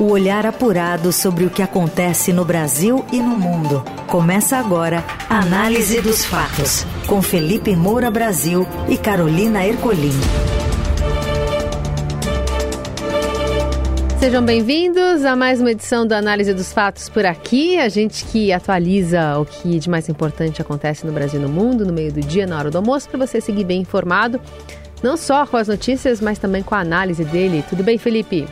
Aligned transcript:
O 0.00 0.12
olhar 0.12 0.46
apurado 0.46 1.12
sobre 1.12 1.44
o 1.44 1.50
que 1.50 1.60
acontece 1.60 2.32
no 2.32 2.42
Brasil 2.42 3.04
e 3.12 3.18
no 3.18 3.36
mundo. 3.36 3.84
Começa 4.06 4.56
agora 4.56 5.04
a 5.28 5.40
Análise 5.40 6.00
dos 6.00 6.24
Fatos, 6.24 6.86
com 7.06 7.20
Felipe 7.20 7.76
Moura 7.76 8.10
Brasil 8.10 8.66
e 8.88 8.96
Carolina 8.96 9.62
Ercolim. 9.62 10.18
Sejam 14.18 14.42
bem-vindos 14.42 15.22
a 15.26 15.36
mais 15.36 15.60
uma 15.60 15.70
edição 15.70 16.06
da 16.06 16.16
Análise 16.16 16.54
dos 16.54 16.72
Fatos 16.72 17.10
por 17.10 17.26
aqui. 17.26 17.76
A 17.78 17.90
gente 17.90 18.24
que 18.24 18.54
atualiza 18.54 19.38
o 19.38 19.44
que 19.44 19.78
de 19.78 19.90
mais 19.90 20.08
importante 20.08 20.62
acontece 20.62 21.04
no 21.04 21.12
Brasil 21.12 21.38
e 21.38 21.42
no 21.42 21.50
mundo, 21.50 21.84
no 21.84 21.92
meio 21.92 22.10
do 22.10 22.22
dia, 22.22 22.46
na 22.46 22.58
hora 22.58 22.70
do 22.70 22.78
almoço, 22.78 23.06
para 23.06 23.26
você 23.26 23.38
seguir 23.38 23.64
bem 23.64 23.82
informado, 23.82 24.40
não 25.02 25.18
só 25.18 25.46
com 25.46 25.58
as 25.58 25.68
notícias, 25.68 26.22
mas 26.22 26.38
também 26.38 26.62
com 26.62 26.74
a 26.74 26.80
análise 26.80 27.22
dele. 27.22 27.62
Tudo 27.68 27.84
bem, 27.84 27.98
Felipe? 27.98 28.48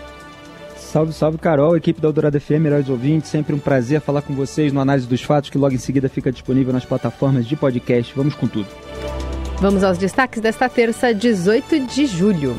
Salve, 0.89 1.13
salve, 1.13 1.37
Carol, 1.37 1.77
equipe 1.77 2.01
da 2.01 2.09
Eldorado 2.09 2.41
FM, 2.41 2.63
melhores 2.63 2.89
ouvintes. 2.89 3.29
Sempre 3.29 3.55
um 3.55 3.59
prazer 3.59 4.01
falar 4.01 4.23
com 4.23 4.33
vocês 4.33 4.73
no 4.73 4.81
Análise 4.81 5.07
dos 5.07 5.23
Fatos, 5.23 5.51
que 5.51 5.59
logo 5.59 5.75
em 5.75 5.79
seguida 5.79 6.09
fica 6.09 6.33
disponível 6.33 6.73
nas 6.73 6.87
plataformas 6.87 7.45
de 7.47 7.55
podcast. 7.57 8.11
Vamos 8.17 8.35
com 8.35 8.49
tudo. 8.49 8.67
Vamos 9.61 9.85
aos 9.85 9.99
destaques 9.99 10.41
desta 10.41 10.67
terça, 10.67 11.13
18 11.13 11.81
de 11.81 12.07
julho. 12.07 12.57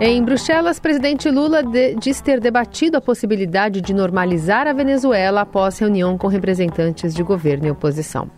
Em 0.00 0.22
Bruxelas, 0.22 0.78
presidente 0.78 1.28
Lula 1.28 1.64
de, 1.64 1.96
diz 1.96 2.20
ter 2.20 2.38
debatido 2.38 2.96
a 2.96 3.00
possibilidade 3.00 3.80
de 3.80 3.92
normalizar 3.92 4.68
a 4.68 4.72
Venezuela 4.72 5.40
após 5.40 5.80
reunião 5.80 6.16
com 6.16 6.28
representantes 6.28 7.12
de 7.12 7.24
governo 7.24 7.66
e 7.66 7.70
oposição. 7.72 8.30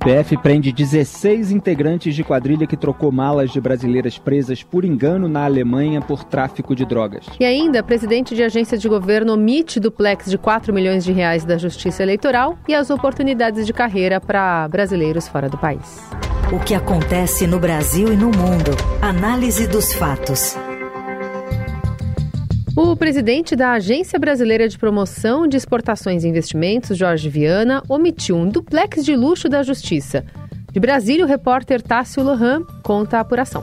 PF 0.00 0.38
prende 0.38 0.72
16 0.72 1.52
integrantes 1.52 2.14
de 2.14 2.24
quadrilha 2.24 2.66
que 2.66 2.76
trocou 2.76 3.12
malas 3.12 3.50
de 3.50 3.60
brasileiras 3.60 4.16
presas 4.16 4.62
por 4.62 4.82
engano 4.82 5.28
na 5.28 5.44
Alemanha 5.44 6.00
por 6.00 6.24
tráfico 6.24 6.74
de 6.74 6.86
drogas. 6.86 7.26
E 7.38 7.44
ainda, 7.44 7.82
presidente 7.82 8.34
de 8.34 8.42
agência 8.42 8.78
de 8.78 8.88
governo 8.88 9.34
omite 9.34 9.78
duplex 9.78 10.30
de 10.30 10.38
4 10.38 10.72
milhões 10.72 11.04
de 11.04 11.12
reais 11.12 11.44
da 11.44 11.58
Justiça 11.58 12.02
Eleitoral 12.02 12.58
e 12.66 12.74
as 12.74 12.88
oportunidades 12.88 13.66
de 13.66 13.74
carreira 13.74 14.18
para 14.18 14.66
brasileiros 14.68 15.28
fora 15.28 15.50
do 15.50 15.58
país. 15.58 16.00
O 16.50 16.58
que 16.58 16.74
acontece 16.74 17.46
no 17.46 17.60
Brasil 17.60 18.10
e 18.10 18.16
no 18.16 18.30
mundo. 18.30 18.70
Análise 19.02 19.66
dos 19.66 19.92
fatos. 19.92 20.56
O 22.82 22.96
presidente 22.96 23.54
da 23.54 23.72
Agência 23.72 24.18
Brasileira 24.18 24.66
de 24.66 24.78
Promoção 24.78 25.46
de 25.46 25.54
Exportações 25.54 26.24
e 26.24 26.28
Investimentos, 26.28 26.96
Jorge 26.96 27.28
Viana, 27.28 27.82
omitiu 27.86 28.34
um 28.34 28.48
duplex 28.48 29.04
de 29.04 29.14
luxo 29.14 29.50
da 29.50 29.62
Justiça. 29.62 30.24
De 30.72 30.80
Brasília, 30.80 31.26
o 31.26 31.28
repórter 31.28 31.82
Tássio 31.82 32.22
Lohan 32.22 32.64
conta 32.82 33.18
a 33.18 33.20
apuração. 33.20 33.62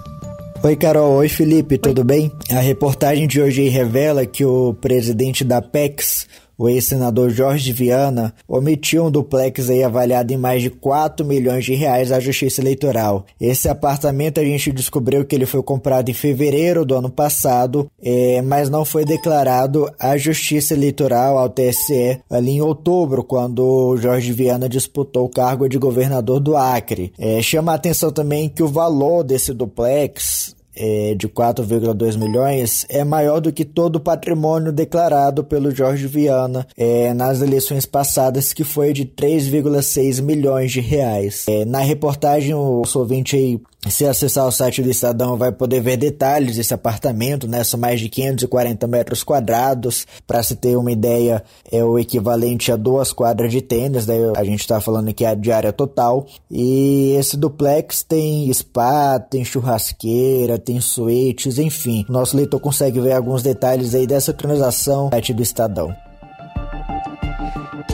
Oi, 0.63 0.75
Carol. 0.75 1.13
Oi, 1.13 1.27
Felipe. 1.29 1.79
Tudo 1.79 2.03
bem? 2.03 2.31
A 2.51 2.59
reportagem 2.59 3.27
de 3.27 3.41
hoje 3.41 3.67
revela 3.67 4.23
que 4.23 4.45
o 4.45 4.75
presidente 4.75 5.43
da 5.43 5.63
PEX, 5.63 6.27
o 6.57 6.67
ex-senador 6.67 7.29
Jorge 7.29 7.71
Viana 7.71 8.33
omitiu 8.47 9.05
um 9.05 9.11
duplex 9.11 9.69
aí 9.69 9.83
avaliado 9.83 10.33
em 10.33 10.37
mais 10.37 10.61
de 10.61 10.69
4 10.69 11.25
milhões 11.25 11.65
de 11.65 11.75
reais 11.75 12.11
à 12.11 12.19
Justiça 12.19 12.61
Eleitoral. 12.61 13.25
Esse 13.39 13.69
apartamento 13.69 14.39
a 14.39 14.43
gente 14.43 14.71
descobriu 14.71 15.25
que 15.25 15.35
ele 15.35 15.45
foi 15.45 15.61
comprado 15.61 16.09
em 16.09 16.13
fevereiro 16.13 16.85
do 16.85 16.95
ano 16.95 17.09
passado, 17.09 17.89
é, 18.01 18.41
mas 18.41 18.69
não 18.69 18.83
foi 18.83 19.05
declarado 19.05 19.89
à 19.99 20.17
Justiça 20.17 20.73
Eleitoral, 20.73 21.37
ao 21.37 21.49
TSE, 21.49 22.19
ali 22.29 22.51
em 22.51 22.61
outubro, 22.61 23.23
quando 23.23 23.95
Jorge 23.97 24.33
Viana 24.33 24.67
disputou 24.67 25.25
o 25.25 25.29
cargo 25.29 25.69
de 25.69 25.77
governador 25.77 26.39
do 26.39 26.57
Acre. 26.57 27.13
É, 27.19 27.41
chama 27.41 27.71
a 27.71 27.75
atenção 27.75 28.11
também 28.11 28.49
que 28.49 28.63
o 28.63 28.67
valor 28.67 29.23
desse 29.23 29.53
duplex 29.53 30.56
é, 30.77 31.15
de 31.15 31.27
4,2 31.27 32.17
milhões 32.17 32.85
é 32.89 33.03
maior 33.03 33.39
do 33.39 33.51
que 33.51 33.65
todo 33.65 33.95
o 33.95 33.99
patrimônio 33.99 34.71
declarado 34.71 35.43
pelo 35.43 35.73
Jorge 35.73 36.05
Viana 36.07 36.67
é, 36.77 37.13
nas 37.13 37.41
eleições 37.41 37.85
passadas, 37.85 38.53
que 38.53 38.63
foi 38.63 38.93
de 38.93 39.05
3,6 39.05 40.21
milhões 40.21 40.71
de 40.71 40.79
reais. 40.79 41.45
É, 41.47 41.65
na 41.65 41.79
reportagem, 41.79 42.53
o 42.53 42.83
ouvinte 42.95 43.35
aí 43.35 43.59
se 43.85 44.05
acessar 44.05 44.45
o 44.47 44.51
site 44.51 44.81
do 44.81 44.89
Estadão, 44.89 45.37
vai 45.37 45.51
poder 45.51 45.79
ver 45.81 45.97
detalhes 45.97 46.55
desse 46.55 46.73
apartamento, 46.73 47.47
né? 47.47 47.63
São 47.63 47.79
mais 47.79 47.99
de 47.99 48.09
540 48.09 48.87
metros 48.87 49.23
quadrados. 49.23 50.05
Para 50.25 50.41
se 50.41 50.55
ter 50.55 50.75
uma 50.75 50.91
ideia, 50.91 51.43
é 51.71 51.83
o 51.83 51.97
equivalente 51.97 52.71
a 52.71 52.75
duas 52.75 53.13
quadras 53.13 53.51
de 53.51 53.61
tênis. 53.61 54.05
Daí 54.05 54.19
a 54.35 54.43
gente 54.43 54.61
está 54.61 54.81
falando 54.81 55.09
aqui 55.09 55.23
a 55.23 55.35
diária 55.35 55.71
total. 55.71 56.25
E 56.49 57.15
esse 57.17 57.37
duplex 57.37 58.03
tem 58.03 58.51
spa, 58.51 59.19
tem 59.19 59.45
churrasqueira, 59.45 60.57
tem 60.57 60.81
suítes, 60.81 61.59
enfim. 61.59 62.03
Nosso 62.09 62.35
leitor 62.35 62.59
consegue 62.59 62.99
ver 62.99 63.13
alguns 63.13 63.43
detalhes 63.43 63.93
aí 63.93 64.07
dessa 64.07 64.33
transação 64.33 65.05
no 65.05 65.11
site 65.11 65.33
do 65.33 65.43
Estadão. 65.43 65.95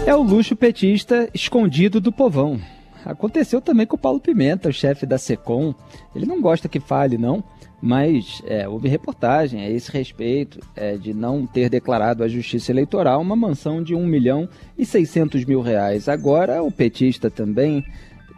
É 0.05 0.15
o 0.15 0.21
luxo 0.21 0.55
petista 0.55 1.29
escondido 1.33 2.01
do 2.01 2.11
povão. 2.11 2.59
Aconteceu 3.05 3.61
também 3.61 3.85
com 3.85 3.95
o 3.95 3.99
Paulo 3.99 4.19
Pimenta, 4.19 4.69
o 4.69 4.73
chefe 4.73 5.05
da 5.05 5.17
SECOM. 5.17 5.73
Ele 6.15 6.25
não 6.25 6.41
gosta 6.41 6.69
que 6.69 6.79
fale, 6.79 7.17
não, 7.17 7.43
mas 7.81 8.41
é, 8.45 8.67
houve 8.67 8.87
reportagem 8.87 9.61
a 9.61 9.69
esse 9.69 9.91
respeito 9.91 10.59
é, 10.75 10.95
de 10.95 11.13
não 11.13 11.45
ter 11.45 11.69
declarado 11.69 12.23
à 12.23 12.27
Justiça 12.27 12.71
Eleitoral 12.71 13.21
uma 13.21 13.35
mansão 13.35 13.83
de 13.83 13.93
1 13.93 14.05
milhão 14.05 14.47
e 14.77 14.85
600 14.85 15.43
mil 15.43 15.61
reais. 15.61 16.07
Agora, 16.07 16.63
o 16.63 16.71
petista 16.71 17.29
também, 17.29 17.85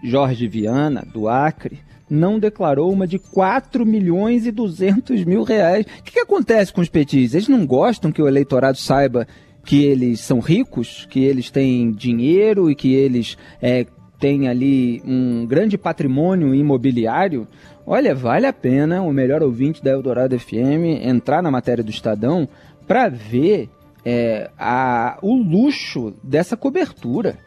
Jorge 0.03 0.47
Viana, 0.47 1.05
do 1.13 1.27
Acre, 1.27 1.79
não 2.09 2.39
declarou 2.39 2.91
uma 2.91 3.07
de 3.07 3.19
4 3.19 3.85
milhões 3.85 4.45
e 4.45 4.51
200 4.51 5.23
mil 5.23 5.43
reais. 5.43 5.85
O 5.85 6.03
que, 6.03 6.13
que 6.13 6.19
acontece 6.19 6.71
com 6.73 6.81
os 6.81 6.89
petistas? 6.89 7.35
Eles 7.35 7.47
não 7.47 7.65
gostam 7.65 8.11
que 8.11 8.21
o 8.21 8.27
eleitorado 8.27 8.77
saiba 8.77 9.27
que 9.63 9.83
eles 9.83 10.19
são 10.19 10.39
ricos, 10.39 11.07
que 11.09 11.23
eles 11.23 11.49
têm 11.49 11.91
dinheiro 11.91 12.69
e 12.69 12.75
que 12.75 12.93
eles 12.93 13.35
é, 13.61 13.85
tem 14.25 14.47
ali 14.47 15.03
um 15.05 15.45
grande 15.45 15.77
patrimônio 15.77 16.55
imobiliário, 16.55 17.47
olha, 17.85 18.15
vale 18.15 18.47
a 18.47 18.53
pena 18.53 19.03
o 19.03 19.13
melhor 19.13 19.43
ouvinte 19.43 19.83
da 19.83 19.91
Eldorado 19.91 20.39
FM 20.39 20.99
entrar 21.03 21.43
na 21.43 21.51
matéria 21.51 21.83
do 21.83 21.91
Estadão 21.91 22.49
para 22.87 23.07
ver 23.07 23.69
é, 24.03 24.49
a, 24.57 25.19
o 25.21 25.35
luxo 25.35 26.11
dessa 26.23 26.57
cobertura. 26.57 27.37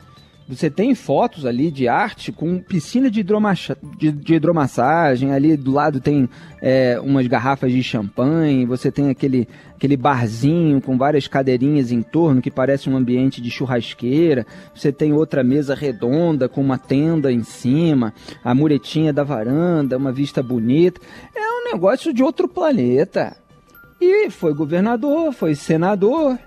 Você 0.48 0.70
tem 0.70 0.94
fotos 0.94 1.44
ali 1.44 1.70
de 1.70 1.88
arte 1.88 2.32
com 2.32 2.58
piscina 2.58 3.10
de, 3.10 3.22
de, 3.22 4.12
de 4.12 4.34
hidromassagem, 4.34 5.30
ali 5.30 5.58
do 5.58 5.70
lado 5.70 6.00
tem 6.00 6.26
é, 6.62 6.98
umas 7.02 7.26
garrafas 7.26 7.70
de 7.70 7.82
champanhe, 7.82 8.64
você 8.64 8.90
tem 8.90 9.10
aquele, 9.10 9.46
aquele 9.76 9.94
barzinho 9.94 10.80
com 10.80 10.96
várias 10.96 11.28
cadeirinhas 11.28 11.92
em 11.92 12.00
torno 12.00 12.40
que 12.40 12.50
parece 12.50 12.88
um 12.88 12.96
ambiente 12.96 13.42
de 13.42 13.50
churrasqueira, 13.50 14.46
você 14.74 14.90
tem 14.90 15.12
outra 15.12 15.44
mesa 15.44 15.74
redonda 15.74 16.48
com 16.48 16.62
uma 16.62 16.78
tenda 16.78 17.30
em 17.30 17.42
cima, 17.42 18.14
a 18.42 18.54
muretinha 18.54 19.12
da 19.12 19.24
varanda, 19.24 19.98
uma 19.98 20.12
vista 20.12 20.42
bonita. 20.42 20.98
É 21.36 21.40
um 21.40 21.72
negócio 21.72 22.10
de 22.10 22.22
outro 22.22 22.48
planeta. 22.48 23.36
E 24.00 24.30
foi 24.30 24.54
governador, 24.54 25.32
foi 25.32 25.54
senador, 25.56 26.38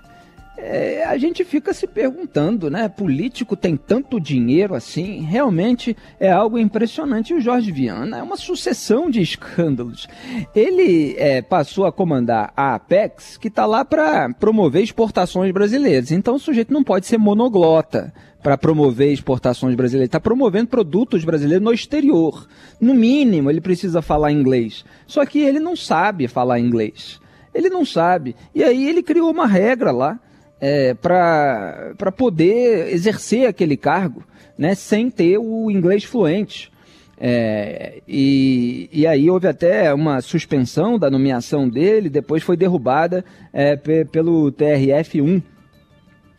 é, 0.56 1.04
a 1.04 1.16
gente 1.16 1.44
fica 1.44 1.72
se 1.72 1.86
perguntando, 1.86 2.70
né? 2.70 2.86
Político 2.88 3.56
tem 3.56 3.76
tanto 3.76 4.20
dinheiro 4.20 4.74
assim? 4.74 5.20
Realmente 5.20 5.96
é 6.20 6.30
algo 6.30 6.58
impressionante. 6.58 7.32
E 7.32 7.36
o 7.36 7.40
Jorge 7.40 7.72
Viana 7.72 8.18
é 8.18 8.22
uma 8.22 8.36
sucessão 8.36 9.10
de 9.10 9.22
escândalos. 9.22 10.06
Ele 10.54 11.16
é, 11.18 11.40
passou 11.40 11.86
a 11.86 11.92
comandar 11.92 12.52
a 12.54 12.74
Apex, 12.74 13.38
que 13.38 13.48
está 13.48 13.64
lá 13.64 13.84
para 13.84 14.32
promover 14.34 14.82
exportações 14.82 15.50
brasileiras. 15.52 16.12
Então 16.12 16.34
o 16.34 16.40
sujeito 16.40 16.72
não 16.72 16.84
pode 16.84 17.06
ser 17.06 17.16
monoglota 17.16 18.12
para 18.42 18.58
promover 18.58 19.10
exportações 19.10 19.74
brasileiras. 19.74 20.08
Está 20.08 20.20
promovendo 20.20 20.68
produtos 20.68 21.24
brasileiros 21.24 21.64
no 21.64 21.72
exterior. 21.72 22.46
No 22.78 22.92
mínimo, 22.92 23.48
ele 23.48 23.60
precisa 23.60 24.02
falar 24.02 24.32
inglês. 24.32 24.84
Só 25.06 25.24
que 25.24 25.40
ele 25.40 25.60
não 25.60 25.74
sabe 25.74 26.28
falar 26.28 26.60
inglês. 26.60 27.20
Ele 27.54 27.70
não 27.70 27.86
sabe. 27.86 28.36
E 28.54 28.62
aí 28.62 28.86
ele 28.86 29.02
criou 29.02 29.30
uma 29.30 29.46
regra 29.46 29.90
lá 29.90 30.20
é, 30.64 30.94
para 30.94 32.12
poder 32.16 32.94
exercer 32.94 33.48
aquele 33.48 33.76
cargo 33.76 34.22
né, 34.56 34.76
sem 34.76 35.10
ter 35.10 35.36
o 35.36 35.68
inglês 35.72 36.04
fluente. 36.04 36.70
É, 37.18 38.00
e, 38.06 38.88
e 38.92 39.04
aí 39.04 39.28
houve 39.28 39.48
até 39.48 39.92
uma 39.92 40.20
suspensão 40.20 40.98
da 40.98 41.10
nomeação 41.10 41.68
dele, 41.68 42.08
depois 42.08 42.44
foi 42.44 42.56
derrubada 42.56 43.24
é, 43.52 43.74
pelo 43.76 44.52
TRF1. 44.52 45.42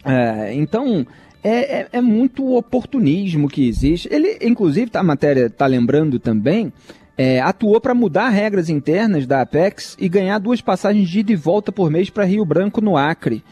É, 0.06 0.54
então, 0.54 1.06
é, 1.44 1.80
é, 1.80 1.88
é, 1.92 2.02
muito 2.02 2.56
oportunismo 2.56 3.50
que 3.50 3.68
existe. 3.68 4.08
Ele, 4.10 4.38
inclusive, 4.42 4.90
tá, 4.90 5.02
a 5.02 5.04
matéria 5.04 5.48
está 5.48 5.66
lembrando 5.66 6.18
também, 6.18 6.72
é, 7.18 7.42
atuou 7.42 7.80
para 7.82 7.94
mudar 7.94 8.30
regras 8.30 8.70
internas 8.70 9.28
da 9.28 9.42
Apex 9.42 9.98
e 10.00 10.08
ganhar 10.08 10.40
duas 10.40 10.62
passagens 10.62 11.10
de 11.10 11.20
ida 11.20 11.34
e 11.34 11.36
volta 11.36 11.74
por 11.74 11.92
mês 11.92 12.10
para 12.10 12.24
Rio 12.24 12.46
Branco, 12.46 12.80
no 12.80 12.96
Acre 12.96 13.44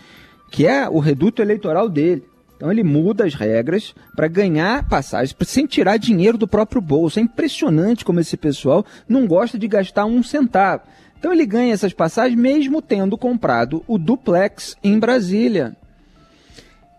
que 0.51 0.67
é 0.67 0.87
o 0.87 0.99
reduto 0.99 1.41
eleitoral 1.41 1.89
dele. 1.89 2.23
Então 2.55 2.71
ele 2.71 2.83
muda 2.83 3.25
as 3.25 3.33
regras 3.33 3.95
para 4.15 4.27
ganhar 4.27 4.87
passagens, 4.87 5.35
sem 5.47 5.65
tirar 5.65 5.97
dinheiro 5.97 6.37
do 6.37 6.47
próprio 6.47 6.79
bolso. 6.79 7.17
É 7.17 7.23
impressionante 7.23 8.05
como 8.05 8.19
esse 8.19 8.37
pessoal 8.37 8.85
não 9.09 9.25
gosta 9.25 9.57
de 9.57 9.67
gastar 9.67 10.05
um 10.05 10.21
centavo. 10.21 10.83
Então 11.17 11.33
ele 11.33 11.45
ganha 11.45 11.73
essas 11.73 11.93
passagens 11.93 12.39
mesmo 12.39 12.81
tendo 12.81 13.17
comprado 13.17 13.83
o 13.87 13.97
duplex 13.97 14.75
em 14.83 14.99
Brasília. 14.99 15.75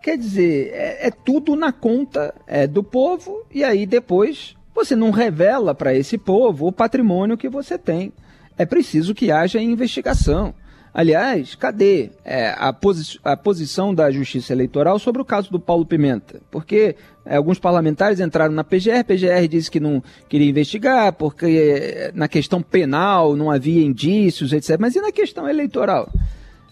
Quer 0.01 0.17
dizer, 0.17 0.71
é, 0.73 1.07
é 1.07 1.11
tudo 1.11 1.55
na 1.55 1.71
conta 1.71 2.33
é, 2.45 2.67
do 2.67 2.83
povo 2.83 3.45
e 3.53 3.63
aí 3.63 3.85
depois 3.85 4.57
você 4.75 4.97
não 4.97 5.11
revela 5.11 5.73
para 5.73 5.95
esse 5.95 6.17
povo 6.17 6.67
o 6.67 6.73
patrimônio 6.73 7.37
que 7.37 7.47
você 7.47 7.77
tem. 7.77 8.11
É 8.57 8.65
preciso 8.65 9.15
que 9.15 9.31
haja 9.31 9.61
investigação. 9.61 10.53
Aliás, 10.93 11.55
cadê 11.55 12.11
é, 12.23 12.53
a, 12.55 12.71
posi 12.71 13.19
a, 13.23 13.35
posição 13.35 13.95
da 13.95 14.11
Justiça 14.11 14.53
Eleitoral 14.53 14.99
sobre 14.99 15.23
o 15.23 15.25
caso 15.25 15.49
do 15.49 15.59
Paulo 15.59 15.87
Pimenta? 15.87 16.39
Porque 16.51 16.95
é, 17.25 17.35
alguns 17.35 17.57
parlamentares 17.57 18.19
entraram 18.19 18.53
na 18.53 18.63
PGR, 18.63 18.99
a 18.99 19.03
PGR 19.03 19.47
disse 19.49 19.71
que 19.71 19.79
não 19.79 20.03
queria 20.29 20.47
investigar, 20.47 21.11
porque 21.13 21.45
é, 21.45 22.11
na 22.13 22.27
questão 22.27 22.61
penal 22.61 23.35
não 23.35 23.49
havia 23.49 23.83
indícios, 23.83 24.53
etc. 24.53 24.77
Mas 24.79 24.95
e 24.95 25.01
na 25.01 25.11
questão 25.11 25.49
eleitoral? 25.49 26.07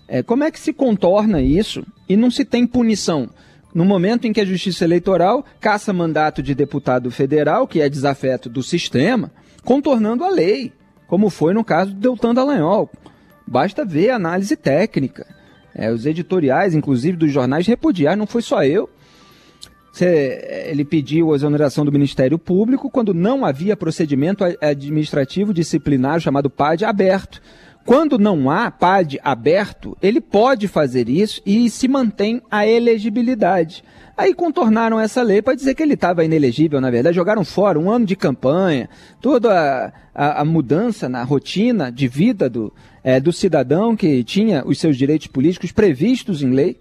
É, 0.07 0.21
como 0.21 0.43
é 0.43 0.51
que 0.51 0.59
se 0.59 0.71
contorna 0.71 1.41
isso 1.41 1.83
e 2.07 2.15
não 2.15 2.29
se 2.29 2.45
tem 2.45 2.67
punição? 2.67 3.27
No 3.73 3.85
momento 3.85 4.27
em 4.27 4.33
que 4.33 4.41
a 4.41 4.45
Justiça 4.45 4.83
Eleitoral 4.83 5.43
caça 5.59 5.91
mandato 5.91 6.43
de 6.43 6.53
deputado 6.53 7.09
federal, 7.09 7.65
que 7.65 7.81
é 7.81 7.89
desafeto 7.89 8.49
do 8.49 8.61
sistema, 8.61 9.31
contornando 9.63 10.23
a 10.23 10.29
lei, 10.29 10.73
como 11.07 11.29
foi 11.29 11.53
no 11.53 11.63
caso 11.63 11.93
do 11.93 11.99
Deltan 11.99 12.35
Dallagnol. 12.35 12.87
Basta 13.51 13.83
ver 13.83 14.11
a 14.11 14.15
análise 14.15 14.55
técnica. 14.55 15.27
É, 15.75 15.91
os 15.91 16.05
editoriais, 16.05 16.73
inclusive 16.73 17.17
dos 17.17 17.29
jornais, 17.29 17.67
repudiaram, 17.67 18.19
não 18.19 18.25
foi 18.25 18.41
só 18.41 18.63
eu. 18.63 18.89
ele 19.99 20.85
pediu 20.85 21.33
a 21.33 21.35
exoneração 21.35 21.83
do 21.83 21.91
Ministério 21.91 22.39
Público 22.39 22.89
quando 22.89 23.13
não 23.13 23.43
havia 23.43 23.75
procedimento 23.75 24.45
administrativo 24.61 25.53
disciplinar 25.53 26.21
chamado 26.21 26.49
PAD 26.49 26.85
aberto. 26.85 27.41
Quando 27.85 28.19
não 28.19 28.49
há 28.49 28.69
PAD 28.69 29.19
aberto, 29.23 29.97
ele 30.01 30.21
pode 30.21 30.67
fazer 30.67 31.09
isso 31.09 31.41
e 31.45 31.69
se 31.69 31.87
mantém 31.87 32.41
a 32.49 32.65
elegibilidade. 32.65 33.83
Aí 34.15 34.35
contornaram 34.35 34.99
essa 34.99 35.23
lei 35.23 35.41
para 35.41 35.55
dizer 35.55 35.73
que 35.73 35.81
ele 35.81 35.95
estava 35.95 36.23
inelegível, 36.23 36.79
na 36.79 36.91
verdade, 36.91 37.15
jogaram 37.15 37.43
fora 37.43 37.79
um 37.79 37.89
ano 37.89 38.05
de 38.05 38.15
campanha, 38.15 38.87
toda 39.19 39.91
a, 40.13 40.41
a, 40.41 40.45
mudança 40.45 41.09
na 41.09 41.23
rotina 41.23 41.91
de 41.91 42.07
vida 42.07 42.47
do, 42.47 42.71
é, 43.03 43.19
do 43.19 43.33
cidadão 43.33 43.95
que 43.95 44.23
tinha 44.23 44.63
os 44.65 44.79
seus 44.79 44.95
direitos 44.95 45.27
políticos 45.27 45.71
previstos 45.71 46.43
em 46.43 46.51
lei. 46.51 46.79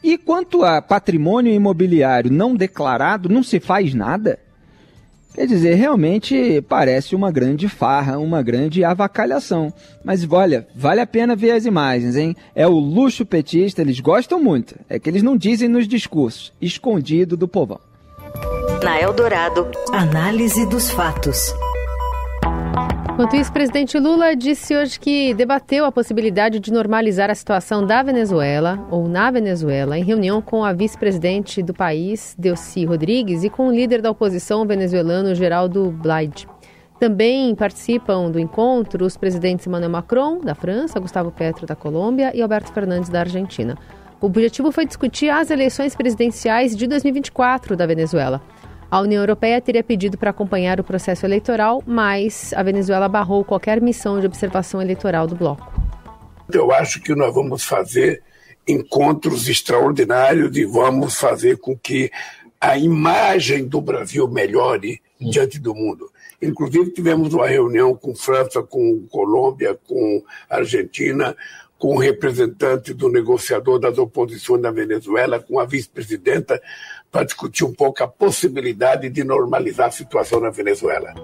E 0.00 0.16
quanto 0.16 0.62
a 0.62 0.80
patrimônio 0.80 1.52
imobiliário 1.52 2.30
não 2.30 2.54
declarado, 2.54 3.28
não 3.28 3.42
se 3.42 3.58
faz 3.58 3.92
nada. 3.92 4.38
Quer 5.34 5.48
dizer, 5.48 5.74
realmente 5.74 6.62
parece 6.68 7.16
uma 7.16 7.32
grande 7.32 7.68
farra, 7.68 8.18
uma 8.18 8.40
grande 8.40 8.84
avacalhação. 8.84 9.72
Mas 10.04 10.24
olha, 10.30 10.66
vale 10.76 11.00
a 11.00 11.06
pena 11.06 11.34
ver 11.34 11.50
as 11.50 11.66
imagens, 11.66 12.14
hein? 12.14 12.36
É 12.54 12.66
o 12.68 12.78
luxo 12.78 13.26
petista, 13.26 13.82
eles 13.82 13.98
gostam 13.98 14.40
muito. 14.40 14.76
É 14.88 14.96
que 14.96 15.10
eles 15.10 15.24
não 15.24 15.36
dizem 15.36 15.68
nos 15.68 15.88
discursos, 15.88 16.52
escondido 16.62 17.36
do 17.36 17.48
povão. 17.48 17.80
Na 18.82 19.00
Eldorado, 19.00 19.70
análise 19.92 20.66
dos 20.66 20.90
fatos. 20.90 21.52
Enquanto 23.14 23.36
isso, 23.36 23.50
o 23.50 23.52
presidente 23.52 23.96
Lula 23.96 24.34
disse 24.34 24.76
hoje 24.76 24.98
que 24.98 25.32
debateu 25.34 25.84
a 25.84 25.92
possibilidade 25.92 26.58
de 26.58 26.72
normalizar 26.72 27.30
a 27.30 27.34
situação 27.36 27.86
da 27.86 28.02
Venezuela, 28.02 28.88
ou 28.90 29.06
na 29.06 29.30
Venezuela, 29.30 29.96
em 29.96 30.02
reunião 30.02 30.42
com 30.42 30.64
a 30.64 30.72
vice-presidente 30.72 31.62
do 31.62 31.72
país, 31.72 32.34
Delcy 32.36 32.84
Rodrigues, 32.84 33.44
e 33.44 33.48
com 33.48 33.68
o 33.68 33.70
líder 33.70 34.02
da 34.02 34.10
oposição 34.10 34.66
venezuelano, 34.66 35.32
Geraldo 35.32 35.92
Blaid. 35.92 36.48
Também 36.98 37.54
participam 37.54 38.32
do 38.32 38.40
encontro 38.40 39.04
os 39.04 39.16
presidentes 39.16 39.64
Emmanuel 39.64 39.90
Macron, 39.90 40.40
da 40.40 40.56
França, 40.56 40.98
Gustavo 40.98 41.30
Petro, 41.30 41.68
da 41.68 41.76
Colômbia 41.76 42.32
e 42.34 42.42
Alberto 42.42 42.72
Fernandes, 42.72 43.08
da 43.08 43.20
Argentina. 43.20 43.78
O 44.20 44.26
objetivo 44.26 44.72
foi 44.72 44.86
discutir 44.86 45.28
as 45.28 45.52
eleições 45.52 45.94
presidenciais 45.94 46.76
de 46.76 46.88
2024 46.88 47.76
da 47.76 47.86
Venezuela. 47.86 48.42
A 48.94 49.00
União 49.00 49.20
Europeia 49.20 49.60
teria 49.60 49.82
pedido 49.82 50.16
para 50.16 50.30
acompanhar 50.30 50.78
o 50.78 50.84
processo 50.84 51.26
eleitoral, 51.26 51.82
mas 51.84 52.52
a 52.54 52.62
Venezuela 52.62 53.08
barrou 53.08 53.44
qualquer 53.44 53.80
missão 53.80 54.20
de 54.20 54.26
observação 54.26 54.80
eleitoral 54.80 55.26
do 55.26 55.34
bloco. 55.34 55.68
Eu 56.52 56.70
acho 56.70 57.00
que 57.00 57.12
nós 57.12 57.34
vamos 57.34 57.64
fazer 57.64 58.22
encontros 58.68 59.48
extraordinários 59.48 60.56
e 60.56 60.64
vamos 60.64 61.16
fazer 61.16 61.58
com 61.58 61.76
que 61.76 62.08
a 62.60 62.78
imagem 62.78 63.66
do 63.66 63.80
Brasil 63.80 64.28
melhore 64.28 65.02
hum. 65.20 65.28
diante 65.28 65.58
do 65.58 65.74
mundo. 65.74 66.08
Inclusive, 66.40 66.92
tivemos 66.92 67.34
uma 67.34 67.48
reunião 67.48 67.96
com 67.96 68.14
França, 68.14 68.62
com 68.62 69.04
Colômbia, 69.10 69.76
com 69.88 70.22
Argentina, 70.48 71.34
com 71.76 71.96
o 71.96 71.98
representante 71.98 72.94
do 72.94 73.10
negociador 73.10 73.78
das 73.78 73.98
oposições 73.98 74.62
na 74.62 74.70
Venezuela, 74.70 75.40
com 75.40 75.58
a 75.58 75.64
vice-presidenta 75.64 76.62
para 77.14 77.24
discutir 77.24 77.64
um 77.64 77.72
pouco 77.72 78.02
a 78.02 78.08
possibilidade 78.08 79.08
de 79.08 79.22
normalizar 79.22 79.86
a 79.86 79.92
situação 79.92 80.40
na 80.40 80.50
Venezuela. 80.50 81.14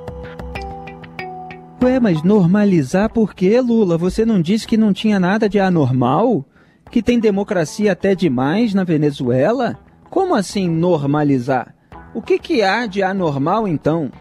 Ué, 1.82 1.98
mas 1.98 2.22
normalizar 2.22 3.12
por 3.12 3.34
quê, 3.34 3.60
Lula? 3.60 3.98
Você 3.98 4.24
não 4.24 4.40
disse 4.40 4.68
que 4.68 4.76
não 4.76 4.92
tinha 4.92 5.18
nada 5.18 5.48
de 5.48 5.58
anormal? 5.58 6.44
Que 6.92 7.02
tem 7.02 7.18
democracia 7.18 7.90
até 7.90 8.14
demais 8.14 8.72
na 8.72 8.84
Venezuela? 8.84 9.76
Como 10.08 10.36
assim 10.36 10.68
normalizar? 10.68 11.74
O 12.14 12.22
que, 12.22 12.38
que 12.38 12.62
há 12.62 12.86
de 12.86 13.02
anormal 13.02 13.66
então? 13.66 14.12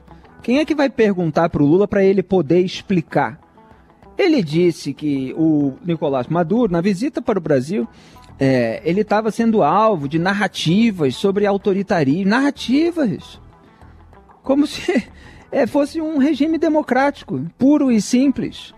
Quem 0.42 0.58
é 0.58 0.66
que 0.66 0.74
vai 0.74 0.90
perguntar 0.90 1.50
para 1.50 1.62
o 1.62 1.68
Lula 1.68 1.88
para 1.88 2.04
ele 2.04 2.24
poder 2.24 2.62
explicar? 2.62 3.40
Ele 4.18 4.42
disse 4.42 4.92
que 4.92 5.36
o 5.38 5.76
Nicolás 5.86 6.26
Maduro, 6.26 6.72
na 6.72 6.82
visita 6.82 7.22
para 7.22 7.38
o 7.38 7.42
Brasil, 7.42 7.88
é, 8.40 8.82
ele 8.86 9.02
estava 9.02 9.32
sendo 9.32 9.62
alvo 9.62 10.08
de 10.08 10.18
narrativas 10.18 11.16
sobre 11.16 11.46
autoritarismo. 11.46 12.30
Narrativas! 12.30 13.40
Como 14.42 14.66
se 14.66 15.04
é, 15.52 15.68
fosse 15.68 16.00
um 16.00 16.18
regime 16.18 16.58
democrático, 16.58 17.46
puro 17.58 17.92
e 17.92 18.02
simples. 18.02 18.74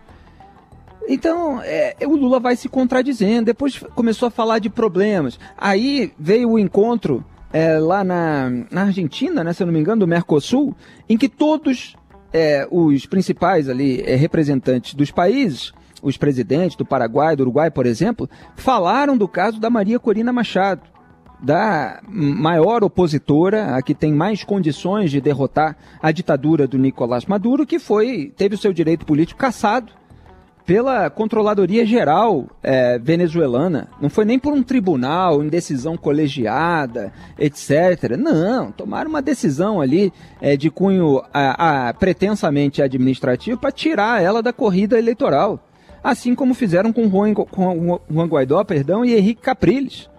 Então, 1.07 1.61
é, 1.63 1.95
o 2.05 2.15
Lula 2.15 2.39
vai 2.39 2.55
se 2.55 2.67
contradizendo. 2.67 3.45
Depois 3.45 3.77
começou 3.95 4.27
a 4.27 4.31
falar 4.31 4.59
de 4.59 4.69
problemas. 4.69 5.39
Aí 5.57 6.11
veio 6.17 6.51
o 6.51 6.59
encontro 6.59 7.23
é, 7.53 7.77
lá 7.77 8.03
na, 8.03 8.49
na 8.71 8.83
Argentina, 8.83 9.43
né, 9.43 9.53
se 9.53 9.61
eu 9.61 9.67
não 9.67 9.73
me 9.73 9.79
engano, 9.79 10.01
do 10.01 10.07
Mercosul, 10.07 10.75
em 11.07 11.17
que 11.17 11.27
todos 11.29 11.95
é, 12.33 12.67
os 12.71 13.05
principais 13.05 13.67
ali 13.69 14.01
é, 14.01 14.15
representantes 14.15 14.93
dos 14.93 15.11
países 15.11 15.73
os 16.01 16.17
presidentes 16.17 16.75
do 16.75 16.85
Paraguai, 16.85 17.35
do 17.35 17.41
Uruguai, 17.41 17.69
por 17.69 17.85
exemplo, 17.85 18.29
falaram 18.55 19.17
do 19.17 19.27
caso 19.27 19.59
da 19.59 19.69
Maria 19.69 19.99
Corina 19.99 20.33
Machado, 20.33 20.81
da 21.41 22.01
maior 22.07 22.83
opositora, 22.83 23.75
a 23.75 23.81
que 23.81 23.95
tem 23.95 24.13
mais 24.13 24.43
condições 24.43 25.09
de 25.09 25.19
derrotar 25.19 25.75
a 26.01 26.11
ditadura 26.11 26.67
do 26.67 26.77
Nicolás 26.77 27.25
Maduro, 27.25 27.65
que 27.65 27.79
foi 27.79 28.31
teve 28.35 28.55
o 28.55 28.57
seu 28.57 28.71
direito 28.71 29.05
político 29.05 29.39
cassado 29.39 29.91
pela 30.65 31.09
Controladoria 31.09 31.85
Geral 31.85 32.47
é, 32.61 32.99
venezuelana. 32.99 33.87
Não 33.99 34.09
foi 34.09 34.25
nem 34.25 34.37
por 34.37 34.53
um 34.53 34.61
tribunal, 34.61 35.43
em 35.43 35.49
decisão 35.49 35.97
colegiada, 35.97 37.11
etc. 37.37 38.15
Não, 38.17 38.71
tomaram 38.71 39.09
uma 39.09 39.21
decisão 39.21 39.81
ali 39.81 40.13
é, 40.39 40.55
de 40.55 40.69
cunho 40.69 41.21
a, 41.33 41.89
a, 41.89 41.93
pretensamente 41.93 42.81
administrativo 42.81 43.59
para 43.59 43.71
tirar 43.71 44.21
ela 44.21 44.43
da 44.43 44.53
corrida 44.53 44.97
eleitoral 44.97 45.59
assim 46.03 46.35
como 46.35 46.53
fizeram 46.53 46.91
com 46.91 47.09
Juan, 47.09 47.33
com 47.33 47.99
Juan 48.09 48.27
Guaidó 48.27 48.63
perdão, 48.63 49.05
e 49.05 49.15
Henrique 49.15 49.41
Capriles. 49.41 50.09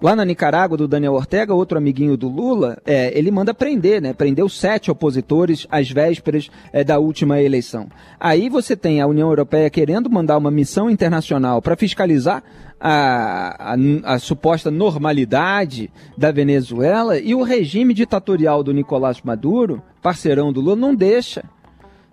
Lá 0.00 0.14
na 0.14 0.24
Nicarágua, 0.24 0.76
do 0.76 0.86
Daniel 0.86 1.14
Ortega, 1.14 1.52
outro 1.52 1.76
amiguinho 1.76 2.16
do 2.16 2.28
Lula, 2.28 2.78
é, 2.86 3.10
ele 3.18 3.32
manda 3.32 3.52
prender, 3.52 4.00
né? 4.00 4.12
Prendeu 4.12 4.48
sete 4.48 4.92
opositores 4.92 5.66
às 5.68 5.90
vésperas 5.90 6.48
é, 6.72 6.84
da 6.84 7.00
última 7.00 7.40
eleição. 7.42 7.88
Aí 8.20 8.48
você 8.48 8.76
tem 8.76 9.00
a 9.00 9.08
União 9.08 9.28
Europeia 9.28 9.68
querendo 9.68 10.08
mandar 10.08 10.38
uma 10.38 10.52
missão 10.52 10.88
internacional 10.88 11.60
para 11.60 11.76
fiscalizar 11.76 12.44
a, 12.80 13.72
a, 13.74 14.14
a, 14.14 14.18
suposta 14.20 14.70
normalidade 14.70 15.90
da 16.16 16.30
Venezuela 16.30 17.18
e 17.18 17.34
o 17.34 17.42
regime 17.42 17.92
ditatorial 17.92 18.62
do 18.62 18.72
Nicolás 18.72 19.20
Maduro, 19.20 19.82
parceirão 20.00 20.52
do 20.52 20.60
Lula, 20.60 20.76
não 20.76 20.94
deixa. 20.94 21.42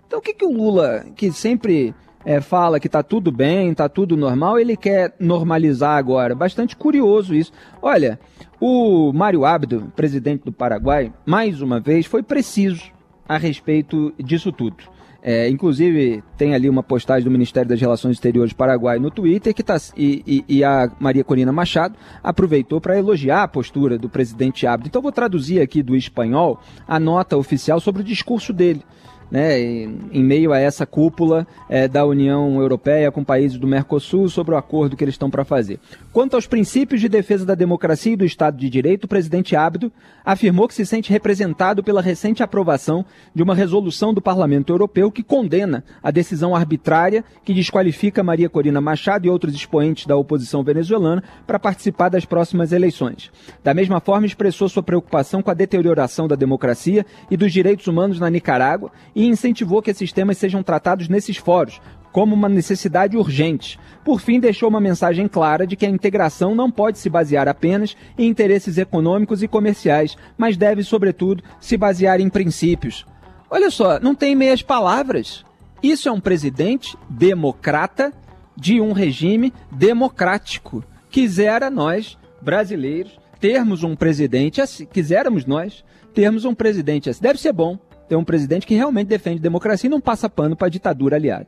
Então 0.08 0.18
o 0.18 0.22
que, 0.22 0.34
que 0.34 0.44
o 0.44 0.52
Lula, 0.52 1.06
que 1.14 1.30
sempre 1.30 1.94
é, 2.26 2.40
fala 2.40 2.80
que 2.80 2.88
está 2.88 3.04
tudo 3.04 3.30
bem, 3.30 3.70
está 3.70 3.88
tudo 3.88 4.16
normal, 4.16 4.58
ele 4.58 4.76
quer 4.76 5.14
normalizar 5.20 5.96
agora. 5.96 6.34
Bastante 6.34 6.74
curioso 6.74 7.32
isso. 7.32 7.52
Olha, 7.80 8.18
o 8.60 9.12
Mário 9.12 9.44
Abdo, 9.44 9.92
presidente 9.94 10.44
do 10.44 10.50
Paraguai, 10.50 11.12
mais 11.24 11.62
uma 11.62 11.78
vez 11.78 12.04
foi 12.04 12.24
preciso 12.24 12.90
a 13.28 13.38
respeito 13.38 14.12
disso 14.18 14.50
tudo. 14.50 14.76
É, 15.22 15.48
inclusive, 15.48 16.22
tem 16.36 16.54
ali 16.54 16.68
uma 16.68 16.82
postagem 16.82 17.24
do 17.24 17.30
Ministério 17.30 17.68
das 17.68 17.80
Relações 17.80 18.12
Exteriores 18.12 18.52
Paraguai 18.52 18.98
no 18.98 19.10
Twitter 19.10 19.54
que 19.54 19.62
tá, 19.62 19.76
e, 19.96 20.22
e, 20.48 20.56
e 20.58 20.64
a 20.64 20.90
Maria 20.98 21.22
Corina 21.22 21.52
Machado 21.52 21.96
aproveitou 22.22 22.80
para 22.80 22.98
elogiar 22.98 23.44
a 23.44 23.48
postura 23.48 23.98
do 23.98 24.08
presidente 24.08 24.66
Abdo. 24.66 24.88
Então, 24.88 25.02
vou 25.02 25.12
traduzir 25.12 25.60
aqui 25.60 25.80
do 25.80 25.94
espanhol 25.94 26.60
a 26.88 26.98
nota 26.98 27.36
oficial 27.36 27.78
sobre 27.78 28.02
o 28.02 28.04
discurso 28.04 28.52
dele 28.52 28.82
né, 29.30 29.58
em 29.60 30.22
meio 30.22 30.52
a 30.52 30.58
essa 30.58 30.86
cúpula 30.86 31.46
é, 31.68 31.88
da 31.88 32.04
União 32.04 32.60
Europeia 32.60 33.10
com 33.10 33.24
países 33.24 33.58
do 33.58 33.66
Mercosul 33.66 34.28
sobre 34.28 34.54
o 34.54 34.58
acordo 34.58 34.96
que 34.96 35.04
eles 35.04 35.14
estão 35.14 35.30
para 35.30 35.44
fazer. 35.44 35.78
Quanto 36.12 36.34
aos 36.34 36.46
princípios 36.46 37.00
de 37.00 37.08
defesa 37.08 37.44
da 37.44 37.54
democracia 37.54 38.12
e 38.12 38.16
do 38.16 38.24
Estado 38.24 38.56
de 38.56 38.70
Direito, 38.70 39.04
o 39.04 39.08
presidente 39.08 39.56
Abdo 39.56 39.90
afirmou 40.24 40.68
que 40.68 40.74
se 40.74 40.86
sente 40.86 41.12
representado 41.12 41.82
pela 41.82 42.00
recente 42.00 42.42
aprovação 42.42 43.04
de 43.34 43.42
uma 43.42 43.54
resolução 43.54 44.14
do 44.14 44.20
Parlamento 44.20 44.72
Europeu 44.72 45.10
que 45.10 45.22
condena 45.22 45.84
a 46.02 46.10
decisão 46.10 46.54
arbitrária 46.54 47.24
que 47.44 47.54
desqualifica 47.54 48.22
Maria 48.22 48.48
Corina 48.48 48.80
Machado 48.80 49.26
e 49.26 49.30
outros 49.30 49.54
expoentes 49.54 50.06
da 50.06 50.16
oposição 50.16 50.62
venezuelana 50.62 51.22
para 51.46 51.58
participar 51.58 52.08
das 52.08 52.24
próximas 52.24 52.72
eleições. 52.72 53.30
Da 53.62 53.74
mesma 53.74 54.00
forma, 54.00 54.26
expressou 54.26 54.68
sua 54.68 54.82
preocupação 54.82 55.42
com 55.42 55.50
a 55.50 55.54
deterioração 55.54 56.26
da 56.26 56.34
democracia 56.34 57.04
e 57.30 57.36
dos 57.36 57.52
direitos 57.52 57.86
humanos 57.86 58.18
na 58.18 58.30
Nicarágua 58.30 58.90
e 59.16 59.26
incentivou 59.26 59.80
que 59.80 59.90
esses 59.90 60.12
temas 60.12 60.36
sejam 60.36 60.62
tratados 60.62 61.08
nesses 61.08 61.38
fóruns, 61.38 61.80
como 62.12 62.34
uma 62.34 62.50
necessidade 62.50 63.16
urgente. 63.16 63.78
Por 64.04 64.20
fim, 64.20 64.38
deixou 64.38 64.68
uma 64.68 64.80
mensagem 64.80 65.26
clara 65.26 65.66
de 65.66 65.74
que 65.74 65.86
a 65.86 65.88
integração 65.88 66.54
não 66.54 66.70
pode 66.70 66.98
se 66.98 67.08
basear 67.08 67.48
apenas 67.48 67.96
em 68.18 68.28
interesses 68.28 68.76
econômicos 68.76 69.42
e 69.42 69.48
comerciais, 69.48 70.18
mas 70.36 70.58
deve, 70.58 70.82
sobretudo, 70.82 71.42
se 71.58 71.78
basear 71.78 72.20
em 72.20 72.28
princípios. 72.28 73.06
Olha 73.48 73.70
só, 73.70 73.98
não 73.98 74.14
tem 74.14 74.36
meias 74.36 74.60
palavras. 74.60 75.44
Isso 75.82 76.10
é 76.10 76.12
um 76.12 76.20
presidente 76.20 76.94
democrata 77.08 78.12
de 78.54 78.82
um 78.82 78.92
regime 78.92 79.52
democrático. 79.72 80.84
Quisera 81.10 81.70
nós, 81.70 82.18
brasileiros, 82.42 83.18
termos 83.40 83.82
um 83.82 83.96
presidente 83.96 84.60
assim, 84.60 84.84
quisermos 84.84 85.46
nós 85.46 85.84
termos 86.12 86.46
um 86.46 86.54
presidente 86.54 87.10
assim. 87.10 87.20
Deve 87.22 87.38
ser 87.38 87.52
bom, 87.52 87.78
ter 88.08 88.16
um 88.16 88.24
presidente 88.24 88.66
que 88.66 88.74
realmente 88.74 89.08
defende 89.08 89.40
democracia 89.40 89.88
e 89.88 89.90
não 89.90 90.00
passa 90.00 90.28
pano 90.28 90.56
para 90.56 90.66
a 90.66 90.70
ditadura 90.70 91.16
aliada. 91.16 91.46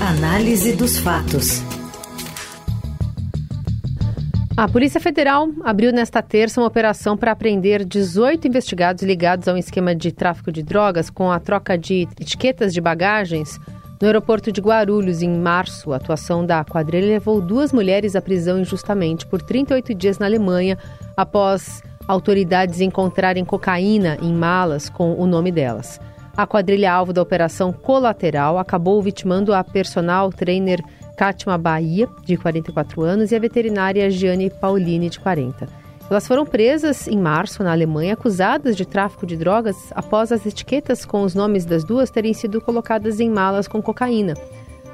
Análise 0.00 0.74
dos 0.74 0.98
fatos. 0.98 1.62
A 4.56 4.68
Polícia 4.68 5.00
Federal 5.00 5.48
abriu 5.64 5.92
nesta 5.92 6.22
terça 6.22 6.60
uma 6.60 6.68
operação 6.68 7.16
para 7.16 7.32
apreender 7.32 7.84
18 7.84 8.46
investigados 8.46 9.02
ligados 9.02 9.48
a 9.48 9.52
um 9.52 9.56
esquema 9.56 9.96
de 9.96 10.12
tráfico 10.12 10.52
de 10.52 10.62
drogas 10.62 11.10
com 11.10 11.32
a 11.32 11.40
troca 11.40 11.76
de 11.76 12.06
etiquetas 12.20 12.72
de 12.72 12.80
bagagens 12.80 13.58
no 14.00 14.06
aeroporto 14.06 14.52
de 14.52 14.60
Guarulhos, 14.60 15.22
em 15.22 15.30
março. 15.30 15.92
A 15.92 15.96
atuação 15.96 16.46
da 16.46 16.64
quadrilha 16.64 17.08
levou 17.08 17.40
duas 17.40 17.72
mulheres 17.72 18.14
à 18.14 18.22
prisão 18.22 18.60
injustamente 18.60 19.26
por 19.26 19.42
38 19.42 19.92
dias 19.92 20.18
na 20.20 20.26
Alemanha 20.26 20.78
após 21.16 21.82
autoridades 22.06 22.80
encontrarem 22.80 23.44
cocaína 23.44 24.18
em 24.20 24.32
malas 24.32 24.88
com 24.88 25.14
o 25.14 25.26
nome 25.26 25.50
delas. 25.50 26.00
A 26.36 26.46
quadrilha 26.46 26.92
alvo 26.92 27.12
da 27.12 27.22
operação 27.22 27.72
colateral 27.72 28.58
acabou 28.58 29.00
vitimando 29.00 29.54
a 29.54 29.62
personal 29.62 30.30
trainer 30.30 30.82
Kátima 31.16 31.56
Bahia, 31.56 32.08
de 32.24 32.36
44 32.36 33.02
anos, 33.02 33.30
e 33.30 33.36
a 33.36 33.38
veterinária 33.38 34.10
Gianni 34.10 34.50
Paulini, 34.50 35.08
de 35.08 35.20
40. 35.20 35.68
Elas 36.10 36.26
foram 36.26 36.44
presas 36.44 37.06
em 37.06 37.18
março 37.18 37.62
na 37.62 37.72
Alemanha, 37.72 38.14
acusadas 38.14 38.76
de 38.76 38.84
tráfico 38.84 39.26
de 39.26 39.36
drogas 39.36 39.76
após 39.92 40.30
as 40.32 40.44
etiquetas 40.44 41.04
com 41.04 41.22
os 41.22 41.34
nomes 41.34 41.64
das 41.64 41.84
duas 41.84 42.10
terem 42.10 42.34
sido 42.34 42.60
colocadas 42.60 43.20
em 43.20 43.30
malas 43.30 43.66
com 43.66 43.80
cocaína. 43.80 44.34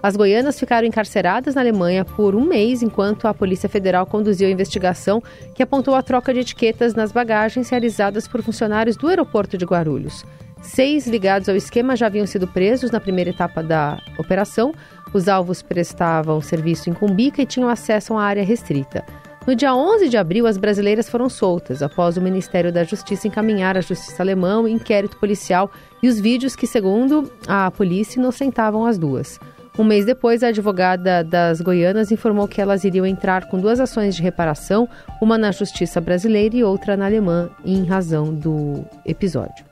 As 0.02 0.16
goianas 0.16 0.58
ficaram 0.58 0.86
encarceradas 0.86 1.54
na 1.54 1.60
Alemanha 1.60 2.04
por 2.04 2.34
um 2.34 2.44
mês, 2.44 2.82
enquanto 2.82 3.28
a 3.28 3.34
Polícia 3.34 3.68
Federal 3.68 4.06
conduziu 4.06 4.48
a 4.48 4.50
investigação 4.50 5.22
que 5.54 5.62
apontou 5.62 5.94
a 5.94 6.02
troca 6.02 6.32
de 6.32 6.40
etiquetas 6.40 6.94
nas 6.94 7.12
bagagens 7.12 7.68
realizadas 7.68 8.26
por 8.26 8.42
funcionários 8.42 8.96
do 8.96 9.08
aeroporto 9.08 9.58
de 9.58 9.64
Guarulhos. 9.66 10.24
Seis 10.62 11.06
ligados 11.06 11.48
ao 11.48 11.56
esquema 11.56 11.96
já 11.96 12.06
haviam 12.06 12.26
sido 12.26 12.46
presos 12.46 12.90
na 12.90 13.00
primeira 13.00 13.30
etapa 13.30 13.62
da 13.62 13.98
operação. 14.18 14.74
Os 15.12 15.28
alvos 15.28 15.62
prestavam 15.62 16.40
serviço 16.40 16.88
em 16.88 16.94
Cumbica 16.94 17.42
e 17.42 17.46
tinham 17.46 17.68
acesso 17.68 18.12
a 18.12 18.16
uma 18.16 18.24
área 18.24 18.44
restrita. 18.44 19.04
No 19.46 19.54
dia 19.54 19.74
11 19.74 20.08
de 20.10 20.18
abril, 20.18 20.46
as 20.46 20.58
brasileiras 20.58 21.08
foram 21.08 21.28
soltas, 21.28 21.82
após 21.82 22.16
o 22.16 22.20
Ministério 22.20 22.70
da 22.70 22.84
Justiça 22.84 23.26
encaminhar 23.26 23.76
à 23.76 23.80
Justiça 23.80 24.22
Alemã 24.22 24.60
o 24.60 24.68
inquérito 24.68 25.16
policial 25.16 25.70
e 26.02 26.08
os 26.08 26.20
vídeos 26.20 26.54
que, 26.54 26.66
segundo 26.66 27.30
a 27.48 27.70
polícia, 27.70 28.18
inocentavam 28.20 28.84
as 28.84 28.98
duas. 28.98 29.40
Um 29.78 29.84
mês 29.84 30.04
depois, 30.04 30.42
a 30.42 30.48
advogada 30.48 31.24
das 31.24 31.60
Goianas 31.60 32.10
informou 32.10 32.48
que 32.48 32.60
elas 32.60 32.84
iriam 32.84 33.06
entrar 33.06 33.46
com 33.46 33.58
duas 33.58 33.80
ações 33.80 34.14
de 34.14 34.22
reparação, 34.22 34.88
uma 35.22 35.38
na 35.38 35.52
justiça 35.52 36.00
brasileira 36.00 36.56
e 36.56 36.64
outra 36.64 36.96
na 36.96 37.06
alemã, 37.06 37.48
em 37.64 37.84
razão 37.84 38.34
do 38.34 38.84
episódio. 39.06 39.64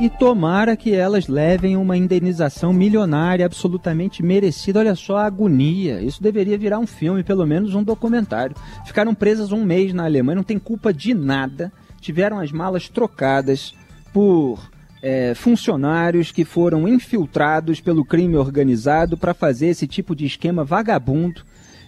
E 0.00 0.08
tomara 0.08 0.76
que 0.76 0.94
elas 0.94 1.26
levem 1.26 1.76
uma 1.76 1.96
indenização 1.96 2.72
milionária 2.72 3.44
absolutamente 3.44 4.22
merecida. 4.22 4.78
Olha 4.78 4.94
só 4.94 5.16
a 5.16 5.26
agonia. 5.26 6.00
Isso 6.00 6.22
deveria 6.22 6.56
virar 6.56 6.78
um 6.78 6.86
filme, 6.86 7.24
pelo 7.24 7.44
menos 7.44 7.74
um 7.74 7.82
documentário. 7.82 8.54
Ficaram 8.86 9.12
presas 9.12 9.50
um 9.50 9.64
mês 9.64 9.92
na 9.92 10.04
Alemanha, 10.04 10.36
não 10.36 10.44
tem 10.44 10.58
culpa 10.58 10.92
de 10.92 11.14
nada. 11.14 11.72
Tiveram 12.00 12.38
as 12.38 12.52
malas 12.52 12.88
trocadas 12.88 13.74
por 14.12 14.70
é, 15.02 15.34
funcionários 15.34 16.32
que 16.32 16.44
foram 16.44 16.88
infiltrados 16.88 17.80
pelo 17.80 18.04
crime 18.04 18.36
organizado 18.36 19.16
para 19.16 19.34
fazer 19.34 19.68
esse 19.68 19.86
tipo 19.86 20.14
de 20.14 20.26
esquema 20.26 20.64
vagabundo 20.64 21.42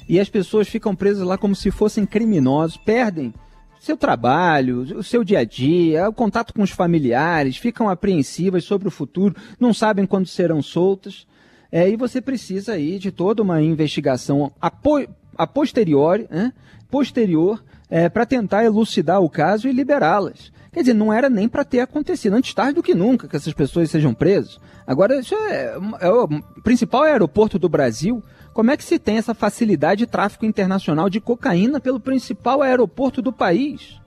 e 0.09 0.19
as 0.19 0.29
pessoas 0.29 0.69
ficam 0.69 0.95
presas 0.95 1.27
lá 1.27 1.39
como 1.39 1.55
se 1.55 1.71
fossem 1.71 2.05
criminosos, 2.05 2.77
perdem 2.77 3.33
seu 3.81 3.97
trabalho, 3.97 4.81
o 4.99 5.03
seu 5.03 5.25
dia 5.25 5.39
a 5.39 5.45
dia, 5.45 6.09
o 6.09 6.13
contato 6.13 6.53
com 6.53 6.63
os 6.63 6.71
familiares, 6.71 7.57
ficam 7.57 7.89
apreensivas 7.89 8.65
sobre 8.65 8.89
o 8.89 8.91
futuro, 8.91 9.35
não 9.59 9.73
sabem 9.73 10.05
quando 10.05 10.27
serão 10.27 10.61
soltas. 10.61 11.27
É, 11.73 11.89
e 11.89 11.97
você 11.97 12.21
precisa 12.21 12.73
aí 12.73 12.99
de 12.99 13.11
toda 13.11 13.43
uma 13.43 13.63
investigação 13.63 14.53
a, 14.61 14.71
po 14.71 15.07
a 15.39 15.47
posteriori, 15.47 16.27
né, 16.29 16.53
posterior, 16.91 17.63
é, 17.91 18.09
para 18.09 18.25
tentar 18.25 18.65
elucidar 18.65 19.21
o 19.21 19.29
caso 19.29 19.69
e 19.69 19.73
liberá-las. 19.73 20.53
Quer 20.73 20.81
dizer, 20.81 20.95
não 20.95 21.13
era 21.13 21.29
nem 21.29 21.49
para 21.49 21.65
ter 21.65 21.81
acontecido. 21.81 22.35
Antes 22.35 22.55
tarde 22.55 22.75
do 22.75 22.83
que 22.83 22.95
nunca 22.95 23.27
que 23.27 23.35
essas 23.35 23.53
pessoas 23.53 23.91
sejam 23.91 24.15
presas. 24.15 24.61
Agora, 24.87 25.19
isso 25.19 25.35
é, 25.35 25.77
é 26.01 26.09
o 26.09 26.29
principal 26.63 27.03
aeroporto 27.03 27.59
do 27.59 27.69
Brasil. 27.69 28.23
Como 28.55 28.71
é 28.71 28.77
que 28.77 28.85
se 28.85 28.99
tem 28.99 29.17
essa 29.17 29.35
facilidade 29.35 30.01
de 30.01 30.07
tráfico 30.07 30.47
internacional 30.47 31.11
de 31.11 31.21
cocaína 31.21 31.81
pelo 31.81 31.99
principal 31.99 32.63
aeroporto 32.63 33.21
do 33.21 33.33
país? 33.33 34.01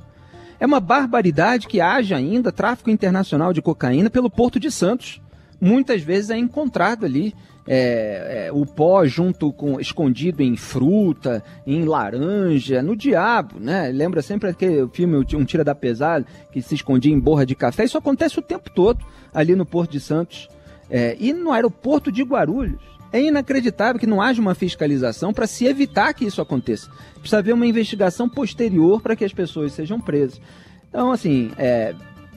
É 0.59 0.65
uma 0.65 0.79
barbaridade 0.79 1.67
que 1.67 1.81
haja 1.81 2.15
ainda 2.15 2.51
tráfico 2.51 2.89
internacional 2.89 3.51
de 3.51 3.61
cocaína 3.61 4.09
pelo 4.09 4.29
Porto 4.29 4.59
de 4.59 4.71
Santos. 4.71 5.21
Muitas 5.59 6.01
vezes 6.01 6.29
é 6.29 6.37
encontrado 6.37 7.05
ali 7.05 7.35
é, 7.67 8.47
é, 8.47 8.51
o 8.51 8.65
pó 8.65 9.05
junto 9.05 9.51
com 9.53 9.79
escondido 9.79 10.41
em 10.41 10.55
fruta, 10.55 11.43
em 11.65 11.85
laranja, 11.85 12.81
no 12.81 12.95
diabo, 12.95 13.59
né? 13.59 13.89
Lembra 13.89 14.21
sempre 14.21 14.49
aquele 14.49 14.87
filme 14.89 15.17
Um 15.17 15.45
Tira 15.45 15.63
da 15.63 15.73
Pesada 15.73 16.25
que 16.51 16.61
se 16.61 16.75
escondia 16.75 17.13
em 17.13 17.19
borra 17.19 17.45
de 17.45 17.55
café. 17.55 17.83
Isso 17.85 17.97
acontece 17.97 18.37
o 18.39 18.41
tempo 18.41 18.69
todo 18.69 19.05
ali 19.33 19.55
no 19.55 19.65
Porto 19.65 19.91
de 19.91 19.99
Santos 19.99 20.49
é, 20.89 21.15
e 21.19 21.31
no 21.33 21.51
aeroporto 21.51 22.11
de 22.11 22.23
Guarulhos. 22.23 22.81
É 23.11 23.21
inacreditável 23.21 23.99
que 23.99 24.07
não 24.07 24.21
haja 24.21 24.41
uma 24.41 24.55
fiscalização 24.55 25.31
para 25.31 25.45
se 25.45 25.65
evitar 25.65 26.13
que 26.13 26.25
isso 26.25 26.41
aconteça. 26.41 26.89
Precisa 27.13 27.37
haver 27.37 27.53
uma 27.53 27.67
investigação 27.67 28.27
posterior 28.27 29.01
para 29.01 29.15
que 29.15 29.23
as 29.23 29.31
pessoas 29.31 29.71
sejam 29.71 30.01
presas. 30.01 30.41
Então, 30.89 31.11
assim, 31.11 31.51
é 31.57 31.93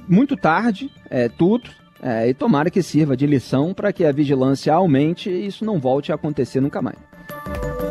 muito 0.06 0.36
tarde, 0.36 0.90
é 1.10 1.28
tudo, 1.28 1.70
é, 2.02 2.28
e 2.28 2.34
tomara 2.34 2.70
que 2.70 2.82
sirva 2.82 3.16
de 3.16 3.26
lição 3.26 3.72
para 3.72 3.92
que 3.92 4.04
a 4.04 4.12
vigilância 4.12 4.72
aumente 4.72 5.30
e 5.30 5.46
isso 5.46 5.64
não 5.64 5.78
volte 5.78 6.12
a 6.12 6.14
acontecer 6.14 6.60
nunca 6.60 6.82
mais. 6.82 6.98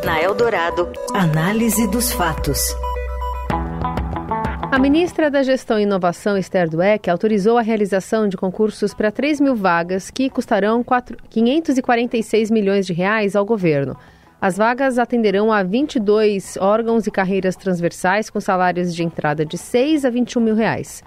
Na 0.04 0.22
Eldorado, 0.22 0.92
análise 1.14 1.88
dos 1.88 2.12
fatos. 2.12 2.76
A 4.72 4.78
ministra 4.78 5.32
da 5.32 5.42
Gestão 5.42 5.80
e 5.80 5.84
Inovação, 5.84 6.38
Esther 6.38 6.70
Dweck, 6.70 7.10
autorizou 7.10 7.58
a 7.58 7.62
realização 7.62 8.28
de 8.28 8.36
concursos 8.36 8.94
para 8.94 9.12
3 9.12 9.40
mil 9.40 9.56
vagas 9.56 10.12
que 10.12 10.30
custarão 10.30 10.84
4, 10.84 11.18
546 11.30 12.52
milhões 12.52 12.86
de 12.86 12.92
reais 12.92 13.36
ao 13.36 13.46
governo. 13.46 13.96
As 14.42 14.58
vagas 14.58 15.00
atenderão 15.00 15.52
a 15.52 15.64
22 15.64 16.58
órgãos 16.58 17.08
e 17.08 17.12
carreiras 17.12 17.56
transversais 17.56 18.30
com 18.30 18.40
salários 18.40 18.94
de 18.94 19.02
entrada 19.02 19.46
de 19.46 19.58
6 19.58 20.04
a 20.06 20.10
21 20.10 20.42
mil 20.42 20.56
reais. 20.56 21.02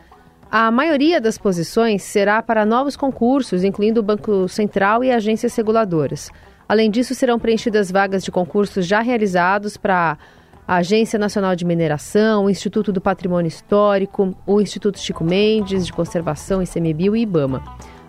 A 0.50 0.70
maioria 0.70 1.20
das 1.20 1.36
posições 1.36 2.02
será 2.02 2.42
para 2.42 2.64
novos 2.64 2.96
concursos, 2.96 3.64
incluindo 3.64 4.00
o 4.00 4.02
Banco 4.02 4.48
Central 4.48 5.04
e 5.04 5.12
agências 5.12 5.54
reguladoras. 5.54 6.30
Além 6.66 6.90
disso, 6.90 7.14
serão 7.14 7.38
preenchidas 7.38 7.90
vagas 7.90 8.24
de 8.24 8.30
concursos 8.30 8.86
já 8.86 9.00
realizados 9.00 9.76
para 9.76 10.16
a 10.66 10.76
Agência 10.76 11.18
Nacional 11.18 11.54
de 11.54 11.66
Mineração, 11.66 12.46
o 12.46 12.50
Instituto 12.50 12.90
do 12.90 13.00
Patrimônio 13.00 13.48
Histórico, 13.48 14.34
o 14.46 14.58
Instituto 14.58 14.98
Chico 14.98 15.22
Mendes 15.22 15.84
de 15.84 15.92
Conservação, 15.92 16.62
ICMBio 16.62 17.14
e 17.14 17.22
IBAMA. 17.22 17.62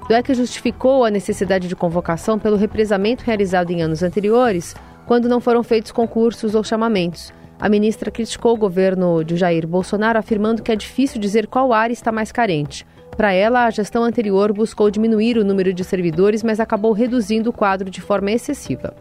Dueck 0.08 0.34
justificou 0.34 1.04
a 1.04 1.12
necessidade 1.12 1.68
de 1.68 1.76
convocação 1.76 2.40
pelo 2.40 2.56
represamento 2.56 3.26
realizado 3.26 3.72
em 3.72 3.82
anos 3.82 4.02
anteriores, 4.02 4.78
quando 5.06 5.28
não 5.28 5.42
foram 5.42 5.62
feitos 5.62 5.92
concursos 5.92 6.56
ou 6.56 6.64
chamamentos. 6.64 7.34
A 7.60 7.68
ministra 7.68 8.10
criticou 8.10 8.54
o 8.54 8.58
governo 8.58 9.22
de 9.22 9.36
Jair 9.36 9.68
Bolsonaro, 9.68 10.18
afirmando 10.18 10.64
que 10.64 10.72
é 10.72 10.76
difícil 10.78 11.20
dizer 11.20 11.46
qual 11.46 11.74
área 11.74 11.92
está 11.92 12.10
mais 12.10 12.32
carente. 12.32 12.88
Para 13.18 13.34
ela, 13.34 13.66
a 13.66 13.70
gestão 13.70 14.02
anterior 14.02 14.54
buscou 14.54 14.90
diminuir 14.90 15.38
o 15.38 15.44
número 15.44 15.74
de 15.74 15.84
servidores, 15.84 16.42
mas 16.42 16.62
acabou 16.62 16.94
reduzindo 16.94 17.50
o 17.50 17.54
quadro 17.54 17.90
de 17.90 18.00
forma 18.00 18.32
excessiva. 18.32 18.96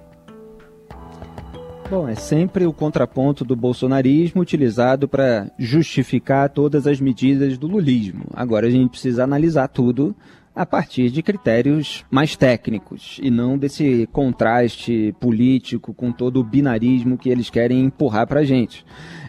Bom, 1.88 2.08
é 2.08 2.16
sempre 2.16 2.66
o 2.66 2.72
contraponto 2.72 3.44
do 3.44 3.54
bolsonarismo 3.54 4.42
utilizado 4.42 5.06
para 5.06 5.48
justificar 5.56 6.50
todas 6.50 6.84
as 6.86 7.00
medidas 7.00 7.56
do 7.56 7.68
lulismo. 7.68 8.24
Agora 8.34 8.66
a 8.66 8.70
gente 8.70 8.90
precisa 8.90 9.22
analisar 9.22 9.68
tudo 9.68 10.16
a 10.58 10.66
partir 10.66 11.08
de 11.08 11.22
critérios 11.22 12.04
mais 12.10 12.34
técnicos 12.34 13.20
e 13.22 13.30
não 13.30 13.56
desse 13.56 14.08
contraste 14.12 15.14
político 15.20 15.94
com 15.94 16.10
todo 16.10 16.40
o 16.40 16.44
binarismo 16.44 17.16
que 17.16 17.28
eles 17.28 17.48
querem 17.48 17.84
empurrar 17.84 18.26
para 18.26 18.40
a 18.40 18.44
gente. 18.44 18.84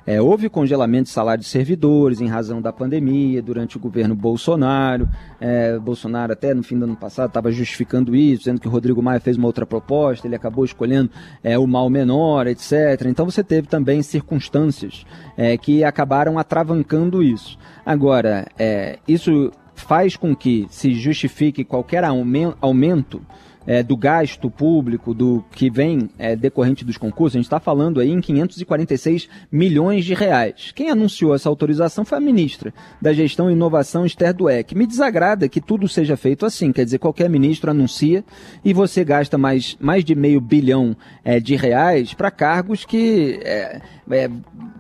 É, 0.07 0.19
houve 0.19 0.50
congelamento 0.50 1.03
de 1.03 1.09
salário 1.09 1.43
de 1.43 1.48
servidores 1.48 2.19
em 2.19 2.25
razão 2.25 2.59
da 2.59 2.74
pandemia 2.74 3.43
durante 3.43 3.77
o 3.77 3.79
governo 3.79 4.15
Bolsonaro. 4.15 5.07
É, 5.39 5.77
Bolsonaro, 5.77 6.33
até 6.33 6.51
no 6.51 6.63
fim 6.63 6.79
do 6.79 6.86
ano 6.86 6.95
passado, 6.95 7.27
estava 7.27 7.51
justificando 7.51 8.15
isso, 8.15 8.39
dizendo 8.39 8.59
que 8.59 8.67
o 8.67 8.71
Rodrigo 8.71 9.03
Maia 9.03 9.19
fez 9.19 9.38
uma 9.38 9.45
outra 9.45 9.67
proposta, 9.67 10.25
ele 10.25 10.36
acabou 10.36 10.65
escolhendo 10.65 11.12
é, 11.43 11.59
o 11.59 11.67
mal 11.67 11.91
menor, 11.91 12.48
etc. 12.48 13.05
Então 13.05 13.24
você 13.24 13.43
teve 13.43 13.67
também 13.67 14.01
circunstâncias 14.01 15.05
é, 15.38 15.55
que 15.57 15.83
acabaram 15.83 16.39
atravancando 16.39 17.21
isso. 17.21 17.55
Agora, 17.86 18.48
é, 18.57 18.98
isso 19.07 19.51
faz 19.79 20.15
com 20.15 20.36
que 20.36 20.67
se 20.69 20.93
justifique 20.93 21.63
qualquer 21.63 22.03
aumento 22.03 23.21
é, 23.65 23.83
do 23.83 23.95
gasto 23.95 24.49
público, 24.49 25.13
do 25.13 25.43
que 25.51 25.69
vem 25.69 26.09
é, 26.17 26.35
decorrente 26.35 26.83
dos 26.85 26.97
concursos, 26.97 27.35
a 27.35 27.39
gente 27.39 27.45
está 27.45 27.59
falando 27.59 27.99
aí 27.99 28.09
em 28.09 28.21
546 28.21 29.29
milhões 29.51 30.05
de 30.05 30.13
reais. 30.13 30.71
Quem 30.73 30.89
anunciou 30.89 31.35
essa 31.35 31.49
autorização 31.49 32.03
foi 32.05 32.17
a 32.17 32.21
ministra 32.21 32.73
da 33.01 33.13
Gestão 33.13 33.49
e 33.49 33.53
Inovação, 33.53 34.05
Esther 34.05 34.33
Dueck. 34.33 34.75
Me 34.75 34.87
desagrada 34.87 35.47
que 35.47 35.61
tudo 35.61 35.87
seja 35.87 36.17
feito 36.17 36.45
assim, 36.45 36.71
quer 36.71 36.85
dizer, 36.85 36.99
qualquer 36.99 37.29
ministro 37.29 37.71
anuncia 37.71 38.23
e 38.63 38.73
você 38.73 39.03
gasta 39.03 39.37
mais, 39.37 39.77
mais 39.79 40.03
de 40.03 40.15
meio 40.15 40.41
bilhão 40.41 40.95
é, 41.23 41.39
de 41.39 41.55
reais 41.55 42.13
para 42.13 42.31
cargos 42.31 42.85
que 42.85 43.39
é, 43.43 43.81
é, 44.11 44.29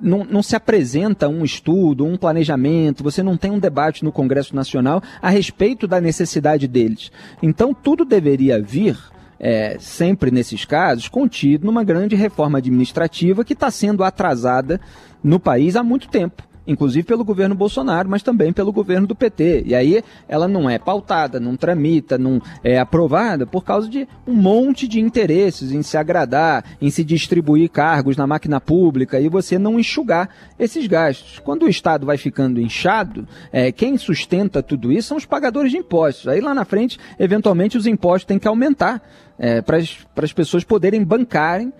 não, 0.01 0.23
não 0.23 0.41
se 0.41 0.55
apresenta 0.55 1.27
um 1.27 1.43
estudo, 1.43 2.05
um 2.05 2.17
planejamento, 2.17 3.03
você 3.03 3.21
não 3.21 3.37
tem 3.37 3.51
um 3.51 3.59
debate 3.59 4.03
no 4.03 4.11
Congresso 4.11 4.55
Nacional 4.55 5.01
a 5.21 5.29
respeito 5.29 5.87
da 5.87 6.01
necessidade 6.01 6.67
deles. 6.67 7.11
Então, 7.41 7.73
tudo 7.73 8.05
deveria 8.05 8.61
vir 8.69 8.97
é, 9.39 9.77
sempre 9.79 10.29
nesses 10.31 10.65
casos, 10.65 11.07
contido 11.07 11.65
numa 11.65 11.83
grande 11.83 12.15
reforma 12.15 12.57
administrativa 12.57 13.43
que 13.43 13.53
está 13.53 13.71
sendo 13.71 14.03
atrasada 14.03 14.79
no 15.23 15.39
país 15.39 15.75
há 15.75 15.83
muito 15.83 16.09
tempo 16.09 16.48
inclusive 16.69 17.03
pelo 17.03 17.25
governo 17.25 17.55
Bolsonaro, 17.55 18.07
mas 18.07 18.21
também 18.21 18.53
pelo 18.53 18.71
governo 18.71 19.07
do 19.07 19.15
PT. 19.15 19.63
E 19.65 19.73
aí 19.73 20.03
ela 20.27 20.47
não 20.47 20.69
é 20.69 20.77
pautada, 20.77 21.39
não 21.39 21.57
tramita, 21.57 22.17
não 22.17 22.39
é 22.63 22.79
aprovada 22.79 23.47
por 23.47 23.63
causa 23.63 23.89
de 23.89 24.07
um 24.27 24.35
monte 24.35 24.87
de 24.87 24.99
interesses 24.99 25.71
em 25.71 25.81
se 25.81 25.97
agradar, 25.97 26.63
em 26.79 26.91
se 26.91 27.03
distribuir 27.03 27.69
cargos 27.71 28.15
na 28.15 28.27
máquina 28.27 28.61
pública 28.61 29.19
e 29.19 29.27
você 29.27 29.57
não 29.57 29.79
enxugar 29.79 30.29
esses 30.59 30.85
gastos. 30.85 31.39
Quando 31.39 31.63
o 31.63 31.69
Estado 31.69 32.05
vai 32.05 32.17
ficando 32.17 32.61
inchado, 32.61 33.27
é, 33.51 33.71
quem 33.71 33.97
sustenta 33.97 34.61
tudo 34.61 34.91
isso 34.91 35.07
são 35.07 35.17
os 35.17 35.25
pagadores 35.25 35.71
de 35.71 35.77
impostos. 35.77 36.27
Aí 36.27 36.39
lá 36.39 36.53
na 36.53 36.65
frente, 36.65 36.99
eventualmente, 37.17 37.77
os 37.77 37.87
impostos 37.87 38.25
têm 38.25 38.37
que 38.37 38.47
aumentar 38.47 39.01
é, 39.39 39.61
para 39.61 39.77
as 39.77 40.33
pessoas 40.33 40.65
poderem 40.65 41.03
bancarem, 41.03 41.71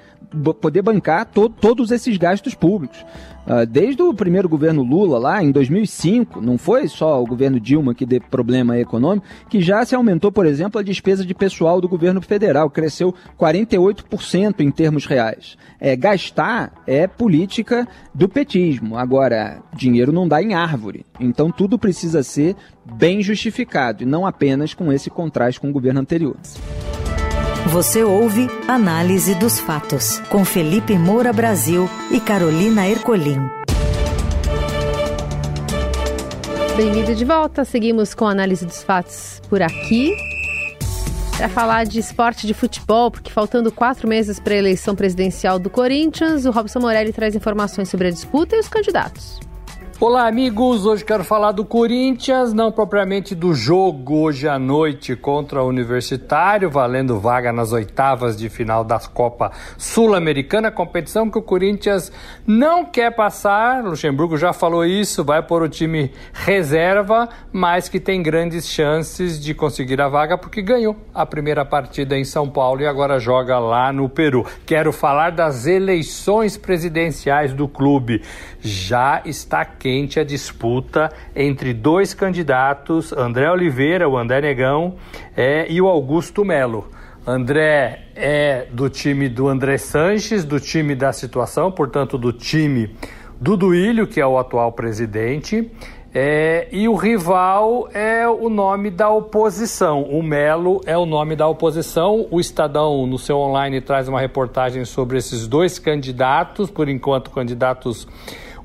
poder 0.61 0.81
bancar 0.81 1.25
to, 1.25 1.49
todos 1.49 1.91
esses 1.91 2.15
gastos 2.17 2.55
públicos. 2.55 3.03
Uh, 3.47 3.65
desde 3.65 4.01
o 4.03 4.13
primeiro 4.13 4.47
governo 4.47 4.83
Lula, 4.83 5.17
lá 5.17 5.43
em 5.43 5.51
2005, 5.51 6.39
não 6.39 6.55
foi 6.55 6.87
só 6.87 7.21
o 7.21 7.25
governo 7.25 7.59
Dilma 7.59 7.95
que 7.95 8.05
deu 8.05 8.21
problema 8.21 8.77
econômico, 8.77 9.25
que 9.49 9.59
já 9.59 9.83
se 9.83 9.95
aumentou, 9.95 10.31
por 10.31 10.45
exemplo, 10.45 10.79
a 10.79 10.83
despesa 10.83 11.25
de 11.25 11.33
pessoal 11.33 11.81
do 11.81 11.89
governo 11.89 12.21
federal, 12.21 12.69
cresceu 12.69 13.13
48% 13.39 14.59
em 14.59 14.69
termos 14.69 15.07
reais. 15.07 15.57
É, 15.79 15.95
gastar 15.95 16.71
é 16.85 17.07
política 17.07 17.87
do 18.13 18.29
petismo. 18.29 18.97
Agora, 18.97 19.63
dinheiro 19.73 20.11
não 20.11 20.27
dá 20.27 20.43
em 20.43 20.53
árvore. 20.53 21.03
Então 21.19 21.51
tudo 21.51 21.79
precisa 21.79 22.21
ser 22.21 22.55
bem 22.86 23.23
justificado 23.23 24.03
e 24.03 24.05
não 24.05 24.27
apenas 24.27 24.75
com 24.75 24.93
esse 24.93 25.10
contraste 25.10 25.60
com 25.60 25.69
o 25.69 25.73
governo 25.73 26.01
anterior. 26.01 26.36
Você 27.67 28.04
ouve 28.04 28.48
Análise 28.67 29.36
dos 29.36 29.60
Fatos, 29.60 30.19
com 30.30 30.43
Felipe 30.43 30.98
Moura 30.98 31.32
Brasil 31.32 31.88
e 32.10 32.19
Carolina 32.19 32.88
Ercolim. 32.88 33.38
Bem-vindo 36.76 37.13
de 37.13 37.26
volta. 37.26 37.63
Seguimos 37.65 38.15
com 38.15 38.26
análise 38.26 38.65
dos 38.65 38.82
fatos 38.82 39.41
por 39.50 39.62
aqui. 39.62 40.15
Para 41.38 41.50
falar 41.50 41.86
de 41.86 42.00
esporte 42.00 42.48
de 42.48 42.54
futebol, 42.54 43.12
porque 43.12 43.32
faltando 43.32 43.72
quatro 43.72 44.08
meses 44.08 44.39
para 44.39 44.54
a 44.54 44.58
eleição 44.58 44.95
presidencial 44.95 45.60
do 45.60 45.69
Corinthians, 45.69 46.45
o 46.45 46.52
Robson 46.52 46.80
Morelli 46.80 47.13
traz 47.13 47.36
informações 47.36 47.89
sobre 47.89 48.08
a 48.08 48.12
disputa 48.12 48.56
e 48.56 48.60
os 48.60 48.67
candidatos. 48.67 49.39
Olá, 50.01 50.27
amigos. 50.27 50.85
Hoje 50.85 51.03
quero 51.03 51.25
falar 51.25 51.51
do 51.51 51.65
Corinthians, 51.65 52.53
não 52.53 52.71
propriamente 52.71 53.35
do 53.35 53.53
jogo 53.53 54.19
hoje 54.19 54.47
à 54.47 54.57
noite 54.57 55.13
contra 55.13 55.62
o 55.62 55.67
Universitário, 55.67 56.69
valendo 56.69 57.19
vaga 57.19 57.51
nas 57.51 57.73
oitavas 57.73 58.38
de 58.38 58.47
final 58.47 58.85
da 58.85 58.97
Copa 58.97 59.51
Sul-Americana, 59.77 60.71
competição 60.71 61.29
que 61.29 61.38
o 61.38 61.41
Corinthians 61.41 62.13
não 62.47 62.85
quer 62.85 63.13
passar. 63.13 63.83
Luxemburgo 63.83 64.38
já 64.38 64.53
falou 64.53 64.85
isso, 64.85 65.21
vai 65.21 65.43
por 65.43 65.63
o 65.63 65.67
time 65.67 66.13
reserva, 66.31 67.27
mas 67.51 67.89
que 67.89 67.99
tem 67.99 68.23
grandes 68.23 68.69
chances 68.69 69.38
de 69.38 69.53
conseguir 69.53 69.99
a 69.99 70.07
vaga 70.07 70.38
porque 70.38 70.62
ganhou 70.62 70.95
a 71.13 71.25
primeira 71.25 71.65
partida 71.65 72.17
em 72.17 72.23
São 72.23 72.49
Paulo 72.49 72.79
e 72.79 72.88
agora 72.88 73.19
joga 73.19 73.59
lá 73.59 73.91
no 73.91 74.07
Peru. 74.07 74.45
Quero 74.65 74.93
falar 74.93 75.31
das 75.31 75.67
eleições 75.67 76.55
presidenciais 76.55 77.51
do 77.51 77.67
clube. 77.67 78.21
Já 78.62 79.21
está 79.25 79.65
quente 79.65 79.88
quente 79.89 80.19
a 80.19 80.23
disputa 80.23 81.12
entre 81.36 81.73
dois 81.73 82.13
candidatos, 82.13 83.12
André 83.12 83.49
Oliveira, 83.49 84.08
o 84.08 84.15
André 84.15 84.39
Negão, 84.39 84.97
é, 85.36 85.65
e 85.67 85.82
o 85.82 85.88
Augusto 85.88 86.45
Melo. 86.45 86.89
André 87.25 88.04
é 88.15 88.67
do 88.71 88.88
time 88.88 89.28
do 89.28 89.47
André 89.47 89.80
Sanches, 89.80 90.45
do 90.45 90.60
time 90.60 90.93
da 90.93 91.12
situação, 91.12 91.71
portanto, 91.71 92.19
do 92.19 92.32
time 92.32 92.95
do 93.41 93.58
Duílio, 93.58 94.06
que 94.06 94.21
é 94.21 94.28
o 94.28 94.38
atual 94.38 94.71
presidente. 94.73 95.71
É, 96.13 96.67
e 96.71 96.88
o 96.88 96.95
rival 96.95 97.89
é 97.91 98.28
o 98.28 98.47
nome 98.47 98.91
da 98.91 99.10
oposição. 99.10 100.04
O 100.04 100.21
Melo 100.21 100.82
é 100.86 100.97
o 100.97 101.06
nome 101.06 101.36
da 101.36 101.47
oposição. 101.47 102.28
O 102.30 102.39
Estadão, 102.39 103.08
no 103.08 103.17
seu 103.17 103.38
online, 103.38 103.82
traz 103.82 104.08
uma 104.08 104.19
reportagem 104.19 104.86
sobre 104.86 105.17
esses 105.17 105.47
dois 105.47 105.80
candidatos, 105.80 106.69
por 106.69 106.88
enquanto, 106.89 107.32
candidatos 107.32 108.08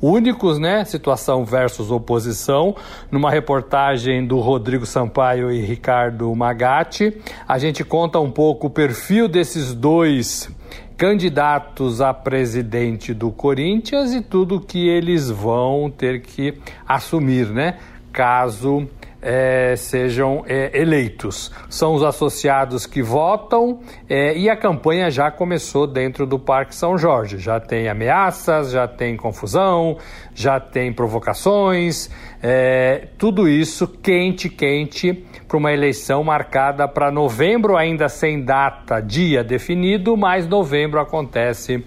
únicos, 0.05 0.59
né? 0.59 0.85
Situação 0.85 1.45
versus 1.45 1.91
oposição, 1.91 2.77
numa 3.11 3.31
reportagem 3.31 4.27
do 4.27 4.39
Rodrigo 4.41 4.85
Sampaio 4.85 5.51
e 5.51 5.61
Ricardo 5.61 6.35
Magatti. 6.35 7.17
A 7.49 7.59
gente 7.59 7.83
conta 7.83 8.21
um 8.21 8.31
pouco 8.31 8.67
o 8.67 8.71
perfil 8.71 9.27
desses 9.29 9.73
dois 9.73 10.51
candidatos 10.97 12.01
a 12.01 12.15
presidente 12.15 13.13
do 13.13 13.31
Corinthians 13.33 14.13
e 14.13 14.21
tudo 14.21 14.61
que 14.61 14.89
eles 14.89 15.31
vão 15.31 15.91
ter 15.91 16.21
que 16.21 16.55
assumir, 16.87 17.49
né? 17.49 17.79
Caso 18.13 18.87
é, 19.25 19.75
sejam 19.75 20.45
é, 20.47 20.79
eleitos. 20.79 21.51
São 21.71 21.95
os 21.95 22.03
associados 22.03 22.85
que 22.85 23.03
votam 23.03 23.81
é, 24.07 24.37
e 24.37 24.51
a 24.51 24.57
campanha 24.57 25.11
já 25.11 25.31
começou 25.31 25.87
dentro 25.87 26.27
do 26.27 26.39
Parque 26.39 26.75
São 26.75 26.99
Jorge. 26.99 27.39
Já 27.39 27.59
tem 27.59 27.89
ameaças, 27.89 28.71
já 28.71 28.87
tem 28.87 29.17
confusão, 29.17 29.97
já 30.35 30.61
tem 30.61 30.93
provocações, 30.93 32.11
é, 32.43 33.09
tudo 33.17 33.49
isso 33.49 33.89
quente, 33.89 34.51
quente 34.51 35.25
para 35.49 35.57
uma 35.57 35.73
eleição 35.73 36.23
marcada 36.23 36.87
para 36.87 37.11
novembro, 37.11 37.77
ainda 37.77 38.11
sem 38.11 38.45
data, 38.45 39.01
dia 39.01 39.43
definido, 39.43 40.17
mas 40.17 40.47
novembro 40.47 41.01
acontece 41.01 41.83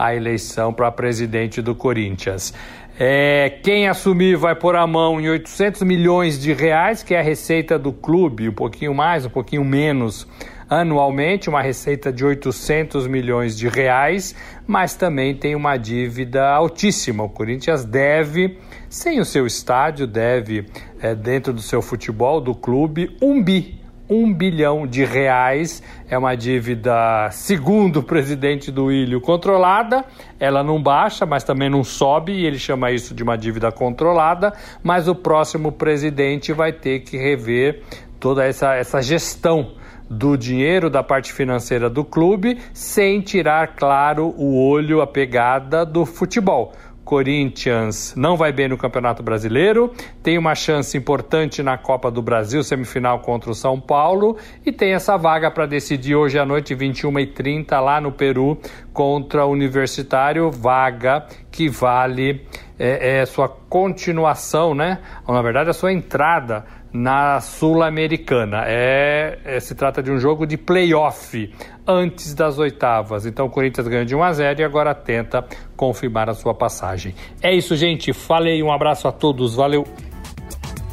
a 0.00 0.14
eleição 0.14 0.72
para 0.72 0.90
presidente 0.90 1.60
do 1.60 1.74
Corinthians. 1.74 2.54
É, 3.02 3.48
quem 3.62 3.88
assumir 3.88 4.36
vai 4.36 4.54
pôr 4.54 4.76
a 4.76 4.86
mão 4.86 5.18
em 5.18 5.26
800 5.26 5.80
milhões 5.84 6.38
de 6.38 6.52
reais, 6.52 7.02
que 7.02 7.14
é 7.14 7.20
a 7.20 7.22
receita 7.22 7.78
do 7.78 7.94
clube, 7.94 8.50
um 8.50 8.52
pouquinho 8.52 8.92
mais, 8.92 9.24
um 9.24 9.30
pouquinho 9.30 9.64
menos 9.64 10.28
anualmente, 10.68 11.48
uma 11.48 11.62
receita 11.62 12.12
de 12.12 12.22
800 12.22 13.06
milhões 13.06 13.56
de 13.56 13.68
reais, 13.68 14.34
mas 14.66 14.94
também 14.94 15.34
tem 15.34 15.54
uma 15.54 15.78
dívida 15.78 16.46
altíssima. 16.46 17.24
O 17.24 17.30
Corinthians 17.30 17.86
deve, 17.86 18.58
sem 18.90 19.18
o 19.18 19.24
seu 19.24 19.46
estádio, 19.46 20.06
deve, 20.06 20.66
é, 21.00 21.14
dentro 21.14 21.54
do 21.54 21.62
seu 21.62 21.80
futebol, 21.80 22.38
do 22.38 22.54
clube, 22.54 23.16
um 23.22 23.42
bi 23.42 23.79
um 24.10 24.34
bilhão 24.34 24.86
de 24.86 25.04
reais. 25.04 25.80
É 26.08 26.18
uma 26.18 26.34
dívida, 26.34 27.30
segundo 27.30 28.00
o 28.00 28.02
presidente 28.02 28.72
do 28.72 28.90
Ilho, 28.90 29.20
controlada. 29.20 30.04
Ela 30.40 30.64
não 30.64 30.82
baixa, 30.82 31.24
mas 31.24 31.44
também 31.44 31.70
não 31.70 31.84
sobe, 31.84 32.32
e 32.32 32.44
ele 32.44 32.58
chama 32.58 32.90
isso 32.90 33.14
de 33.14 33.22
uma 33.22 33.38
dívida 33.38 33.70
controlada. 33.70 34.52
Mas 34.82 35.06
o 35.06 35.14
próximo 35.14 35.70
presidente 35.70 36.52
vai 36.52 36.72
ter 36.72 37.00
que 37.00 37.16
rever 37.16 37.82
toda 38.18 38.44
essa, 38.44 38.74
essa 38.74 39.00
gestão 39.00 39.74
do 40.10 40.36
dinheiro 40.36 40.90
da 40.90 41.04
parte 41.04 41.32
financeira 41.32 41.88
do 41.88 42.04
clube, 42.04 42.58
sem 42.74 43.20
tirar, 43.20 43.76
claro, 43.76 44.34
o 44.36 44.60
olho, 44.68 45.00
a 45.00 45.06
pegada 45.06 45.86
do 45.86 46.04
futebol. 46.04 46.72
Corinthians 47.10 48.14
não 48.16 48.36
vai 48.36 48.52
bem 48.52 48.68
no 48.68 48.78
Campeonato 48.78 49.20
Brasileiro, 49.20 49.92
tem 50.22 50.38
uma 50.38 50.54
chance 50.54 50.96
importante 50.96 51.60
na 51.60 51.76
Copa 51.76 52.08
do 52.08 52.22
Brasil, 52.22 52.62
semifinal 52.62 53.18
contra 53.18 53.50
o 53.50 53.54
São 53.54 53.80
Paulo, 53.80 54.36
e 54.64 54.70
tem 54.70 54.94
essa 54.94 55.16
vaga 55.16 55.50
para 55.50 55.66
decidir 55.66 56.14
hoje 56.14 56.38
à 56.38 56.46
noite, 56.46 56.72
21h30, 56.72 57.80
lá 57.80 58.00
no 58.00 58.12
Peru, 58.12 58.56
contra 58.92 59.44
o 59.44 59.50
Universitário, 59.50 60.52
vaga 60.52 61.26
que 61.50 61.68
vale 61.68 62.46
é, 62.78 63.18
é 63.18 63.26
sua 63.26 63.48
continuação, 63.48 64.72
né? 64.72 65.00
Ou, 65.26 65.34
na 65.34 65.42
verdade, 65.42 65.68
a 65.68 65.72
sua 65.72 65.92
entrada 65.92 66.64
na 66.92 67.40
Sul-Americana. 67.40 68.64
É, 68.66 69.38
é, 69.44 69.60
se 69.60 69.74
trata 69.74 70.02
de 70.02 70.10
um 70.10 70.18
jogo 70.18 70.46
de 70.46 70.56
playoff 70.56 71.52
antes 71.86 72.34
das 72.34 72.58
oitavas. 72.58 73.26
Então 73.26 73.46
o 73.46 73.50
Corinthians 73.50 73.86
ganha 73.88 74.04
de 74.04 74.14
1 74.14 74.22
a 74.22 74.32
0 74.32 74.60
e 74.60 74.64
agora 74.64 74.94
tenta 74.94 75.44
confirmar 75.76 76.28
a 76.28 76.34
sua 76.34 76.54
passagem. 76.54 77.14
É 77.42 77.54
isso, 77.54 77.76
gente. 77.76 78.12
Falei, 78.12 78.62
um 78.62 78.72
abraço 78.72 79.08
a 79.08 79.12
todos. 79.12 79.54
Valeu. 79.54 79.86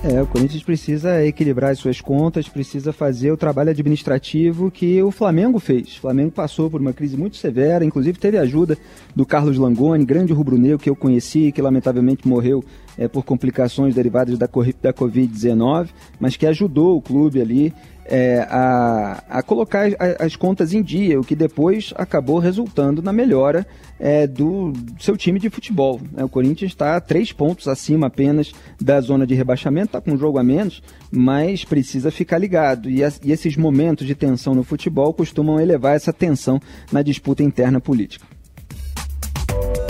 É, 0.03 0.21
o 0.21 0.27
Corinthians 0.27 0.63
precisa 0.63 1.25
equilibrar 1.25 1.71
as 1.71 1.79
suas 1.79 1.99
contas, 1.99 2.47
precisa 2.47 2.93
fazer 2.93 3.31
o 3.31 3.37
trabalho 3.37 3.71
administrativo 3.71 4.69
que 4.69 5.01
o 5.01 5.09
Flamengo 5.09 5.59
fez. 5.59 5.97
O 5.97 6.01
Flamengo 6.01 6.31
passou 6.31 6.69
por 6.69 6.79
uma 6.79 6.93
crise 6.93 7.17
muito 7.17 7.35
severa, 7.35 7.83
inclusive 7.83 8.19
teve 8.19 8.37
ajuda 8.37 8.77
do 9.15 9.25
Carlos 9.25 9.57
Langoni, 9.57 10.05
grande 10.05 10.31
rubro-negro 10.33 10.77
que 10.77 10.89
eu 10.89 10.95
conheci, 10.95 11.51
que 11.51 11.61
lamentavelmente 11.63 12.27
morreu 12.27 12.63
é, 12.97 13.07
por 13.07 13.23
complicações 13.23 13.93
derivadas 13.93 14.37
da, 14.37 14.47
da 14.47 14.93
Covid-19, 14.93 15.89
mas 16.19 16.35
que 16.35 16.45
ajudou 16.45 16.97
o 16.97 17.01
clube 17.01 17.41
ali 17.41 17.73
é, 18.09 18.47
a, 18.49 19.23
a 19.29 19.43
colocar 19.43 19.87
as, 19.99 20.21
as, 20.21 20.35
contas 20.35 20.73
em 20.73 20.81
dia, 20.81 21.19
o 21.19 21.23
que 21.23 21.35
depois 21.35 21.93
acabou 21.95 22.39
resultando 22.39 23.01
na 23.01 23.11
melhora 23.11 23.67
é, 23.99 24.25
do 24.25 24.71
seu 24.99 25.17
time 25.17 25.39
de 25.39 25.49
futebol. 25.49 25.99
É, 26.15 26.23
o 26.23 26.29
Corinthians 26.29 26.71
está 26.71 26.99
três 27.01 27.33
pontos 27.33 27.67
acima 27.67 28.07
apenas 28.07 28.53
da 28.79 28.99
zona 29.01 29.27
de 29.27 29.35
rebaixamento, 29.35 29.87
está 29.87 30.01
com 30.01 30.11
um 30.11 30.17
jogo 30.17 30.39
a 30.39 30.43
menos, 30.43 30.81
mas 31.11 31.65
precisa 31.65 32.09
ficar 32.09 32.37
ligado. 32.37 32.89
E, 32.89 33.01
e 33.23 33.31
esses 33.31 33.57
momentos 33.57 34.07
de 34.07 34.15
tensão 34.15 34.55
no 34.55 34.63
futebol 34.63 35.13
costumam 35.13 35.59
elevar 35.59 35.95
essa 35.95 36.13
tensão 36.13 36.61
na 36.91 37.01
disputa 37.01 37.43
interna 37.43 37.81
política. 37.81 38.25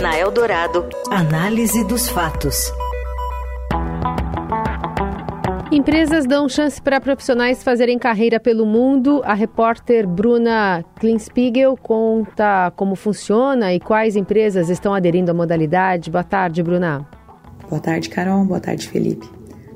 Na 0.00 0.18
Eldorado, 0.18 0.88
análise 1.10 1.84
dos 1.84 2.08
fatos. 2.08 2.72
Empresas 5.70 6.26
dão 6.26 6.48
chance 6.48 6.80
para 6.80 6.98
profissionais 7.00 7.62
fazerem 7.62 7.98
carreira 7.98 8.40
pelo 8.40 8.64
mundo. 8.64 9.20
A 9.24 9.34
repórter 9.34 10.08
Bruna 10.08 10.82
Klinspiegel 10.98 11.76
conta 11.76 12.72
como 12.74 12.94
funciona 12.94 13.74
e 13.74 13.78
quais 13.78 14.16
empresas 14.16 14.70
estão 14.70 14.94
aderindo 14.94 15.30
à 15.30 15.34
modalidade. 15.34 16.10
Boa 16.10 16.24
tarde, 16.24 16.62
Bruna. 16.62 17.06
Boa 17.68 17.80
tarde, 17.80 18.08
Carol. 18.08 18.46
Boa 18.46 18.60
tarde, 18.60 18.88
Felipe. 18.88 19.28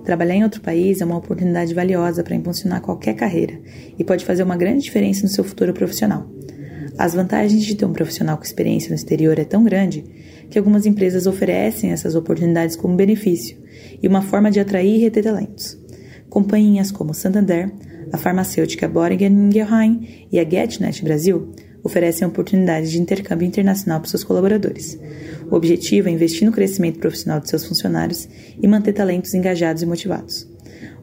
Trabalhar 0.03 0.35
em 0.35 0.43
outro 0.43 0.63
país 0.63 1.01
é 1.01 1.05
uma 1.05 1.19
oportunidade 1.19 1.75
valiosa 1.75 2.25
para 2.25 2.35
impulsionar 2.35 2.81
qualquer 2.81 3.15
carreira 3.15 3.61
e 3.99 4.03
pode 4.03 4.25
fazer 4.25 4.43
uma 4.43 4.57
grande 4.57 4.83
diferença 4.83 5.23
no 5.23 5.29
seu 5.29 5.45
futuro 5.45 5.75
profissional. 5.75 6.27
As 6.99 7.15
vantagens 7.15 7.65
de 7.65 7.75
ter 7.75 7.85
um 7.85 7.93
profissional 7.93 8.37
com 8.37 8.45
experiência 8.45 8.89
no 8.89 8.95
exterior 8.95 9.39
é 9.39 9.45
tão 9.45 9.63
grande 9.63 10.05
que 10.53 10.59
algumas 10.59 10.85
empresas 10.85 11.27
oferecem 11.27 11.93
essas 11.93 12.15
oportunidades 12.15 12.77
como 12.77 12.95
benefício 12.95 13.57
e 14.03 14.07
uma 14.07 14.21
forma 14.21 14.51
de 14.51 14.61
atrair 14.61 14.97
e 14.97 14.99
reter 14.99 15.25
talentos. 15.25 15.79
Companhias 16.29 16.93
como 16.93 17.15
Santander, 17.15 17.73
a 18.13 18.19
farmacêutica 18.19 18.87
Boehringer 18.87 19.33
Ingelheim 19.33 20.27
e 20.31 20.39
a 20.39 20.45
GetNet 20.45 21.03
Brasil 21.03 21.53
oferecem 21.83 22.29
oportunidades 22.29 22.91
de 22.91 23.01
intercâmbio 23.01 23.47
internacional 23.49 24.01
para 24.01 24.11
seus 24.11 24.23
colaboradores. 24.23 24.99
O 25.51 25.57
objetivo 25.57 26.11
é 26.11 26.13
investir 26.13 26.45
no 26.45 26.53
crescimento 26.53 26.99
profissional 26.99 27.41
de 27.41 27.49
seus 27.49 27.65
funcionários 27.65 28.29
e 28.61 28.69
manter 28.69 28.93
talentos 28.93 29.33
engajados 29.33 29.83
e 29.83 29.87
motivados. 29.87 30.47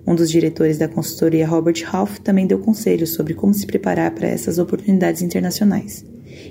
Um 0.06 0.14
dos 0.14 0.30
diretores 0.30 0.78
da 0.78 0.88
consultoria, 0.88 1.48
Robert 1.48 1.84
Half, 1.92 2.20
também 2.20 2.46
deu 2.46 2.60
conselhos 2.60 3.16
sobre 3.16 3.34
como 3.34 3.54
se 3.54 3.66
preparar 3.66 4.12
para 4.12 4.28
essas 4.28 4.60
oportunidades 4.60 5.24
internacionais 5.24 6.06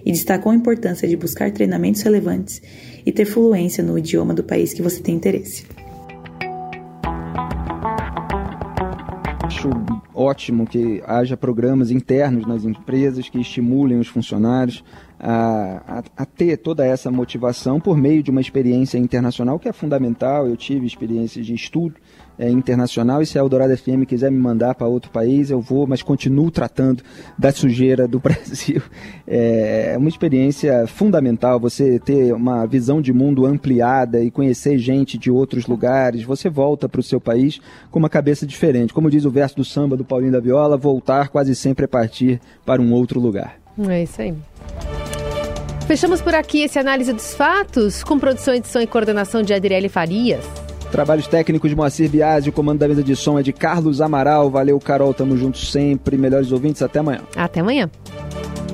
e 0.04 0.12
destacou 0.12 0.52
a 0.52 0.54
importância 0.54 1.08
de 1.08 1.16
buscar 1.16 1.50
treinamentos 1.52 2.02
relevantes 2.02 2.60
e 3.04 3.12
ter 3.12 3.24
fluência 3.24 3.82
no 3.82 3.98
idioma 3.98 4.34
do 4.34 4.44
país 4.44 4.72
que 4.72 4.82
você 4.82 5.00
tem 5.00 5.14
interesse. 5.14 5.64
acho 9.58 9.70
ótimo 10.14 10.66
que 10.66 11.02
haja 11.06 11.36
programas 11.36 11.90
internos 11.90 12.46
nas 12.46 12.64
empresas 12.64 13.28
que 13.28 13.40
estimulem 13.40 13.98
os 13.98 14.06
funcionários 14.06 14.84
a, 15.18 15.82
a, 15.98 16.22
a, 16.22 16.26
ter 16.26 16.58
toda 16.58 16.84
essa 16.86 17.10
motivação 17.10 17.80
por 17.80 17.96
meio 17.96 18.22
de 18.22 18.30
uma 18.30 18.40
experiência 18.40 18.98
internacional 18.98 19.58
que 19.58 19.68
é 19.68 19.72
fundamental. 19.72 20.46
Eu 20.46 20.56
tive 20.56 20.86
experiências 20.86 21.44
de 21.44 21.54
estudo 21.54 21.96
é, 22.38 22.48
internacional 22.48 23.20
e 23.20 23.26
se 23.26 23.38
a 23.38 23.40
Eldorado 23.40 23.76
FM 23.76 24.04
quiser 24.06 24.30
me 24.30 24.38
mandar 24.38 24.74
para 24.74 24.86
outro 24.86 25.10
país, 25.10 25.50
eu 25.50 25.60
vou, 25.60 25.86
mas 25.86 26.02
continuo 26.02 26.50
tratando 26.50 27.02
da 27.36 27.50
sujeira 27.50 28.06
do 28.06 28.18
Brasil. 28.20 28.80
É, 29.26 29.92
é 29.94 29.98
uma 29.98 30.08
experiência 30.08 30.86
fundamental 30.86 31.58
você 31.58 31.98
ter 31.98 32.32
uma 32.32 32.66
visão 32.66 33.00
de 33.00 33.12
mundo 33.12 33.44
ampliada 33.44 34.20
e 34.20 34.30
conhecer 34.30 34.78
gente 34.78 35.18
de 35.18 35.30
outros 35.30 35.66
lugares. 35.66 36.22
Você 36.22 36.48
volta 36.48 36.88
para 36.88 37.00
o 37.00 37.02
seu 37.02 37.20
país 37.20 37.60
com 37.90 37.98
uma 37.98 38.08
cabeça 38.08 38.46
diferente. 38.46 38.92
Como 38.92 39.10
diz 39.10 39.24
o 39.24 39.30
verso 39.30 39.56
do 39.56 39.64
samba 39.64 39.96
do 39.96 40.04
Paulinho 40.04 40.32
da 40.32 40.40
Viola, 40.40 40.76
voltar 40.76 41.28
quase 41.28 41.54
sempre 41.54 41.84
é 41.84 41.88
partir 41.88 42.40
para 42.64 42.80
um 42.80 42.92
outro 42.92 43.18
lugar. 43.18 43.56
É 43.88 44.02
isso 44.02 44.20
aí. 44.20 44.34
Fechamos 45.86 46.20
por 46.20 46.34
aqui 46.34 46.62
esse 46.62 46.78
análise 46.78 47.12
dos 47.12 47.34
fatos, 47.34 48.04
com 48.04 48.18
produção, 48.18 48.54
edição 48.54 48.82
e 48.82 48.86
coordenação 48.86 49.42
de 49.42 49.54
Adriele 49.54 49.88
Farias. 49.88 50.67
Trabalhos 50.90 51.26
técnicos 51.26 51.70
de 51.70 51.76
Moacir 51.76 52.08
Biasi, 52.08 52.48
o 52.48 52.52
comando 52.52 52.78
da 52.78 52.88
mesa 52.88 53.02
de 53.02 53.14
som 53.14 53.38
é 53.38 53.42
de 53.42 53.52
Carlos 53.52 54.00
Amaral. 54.00 54.50
Valeu, 54.50 54.78
Carol, 54.80 55.12
tamo 55.12 55.36
juntos 55.36 55.70
sempre. 55.70 56.16
Melhores 56.16 56.50
ouvintes, 56.52 56.80
até 56.82 57.00
amanhã. 57.00 57.20
Até 57.36 57.60
amanhã. 57.60 57.90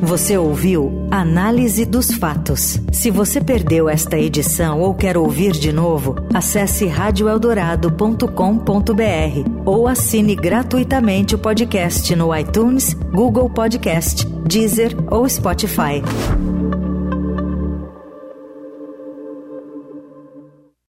Você 0.01 0.37
ouviu 0.37 1.07
Análise 1.11 1.87
dos 1.87 2.13
Fatos. 2.13 2.81
Se 2.93 3.11
você 3.11 3.41
perdeu 3.41 3.89
esta 3.89 4.19
edição 4.19 4.81
ou 4.81 4.95
quer 4.95 5.17
ouvir 5.17 5.53
de 5.53 5.73
novo, 5.73 6.17
acesse 6.35 6.87
radioeldorado.com.br 6.87 9.51
ou 9.65 9.89
assine 9.89 10.35
gratuitamente 10.35 11.35
o 11.35 11.39
podcast 11.39 12.15
no 12.15 12.37
iTunes, 12.37 12.95
Google 13.13 13.49
Podcast, 13.49 14.27
Deezer 14.47 14.95
ou 15.11 15.27
Spotify. 15.29 16.03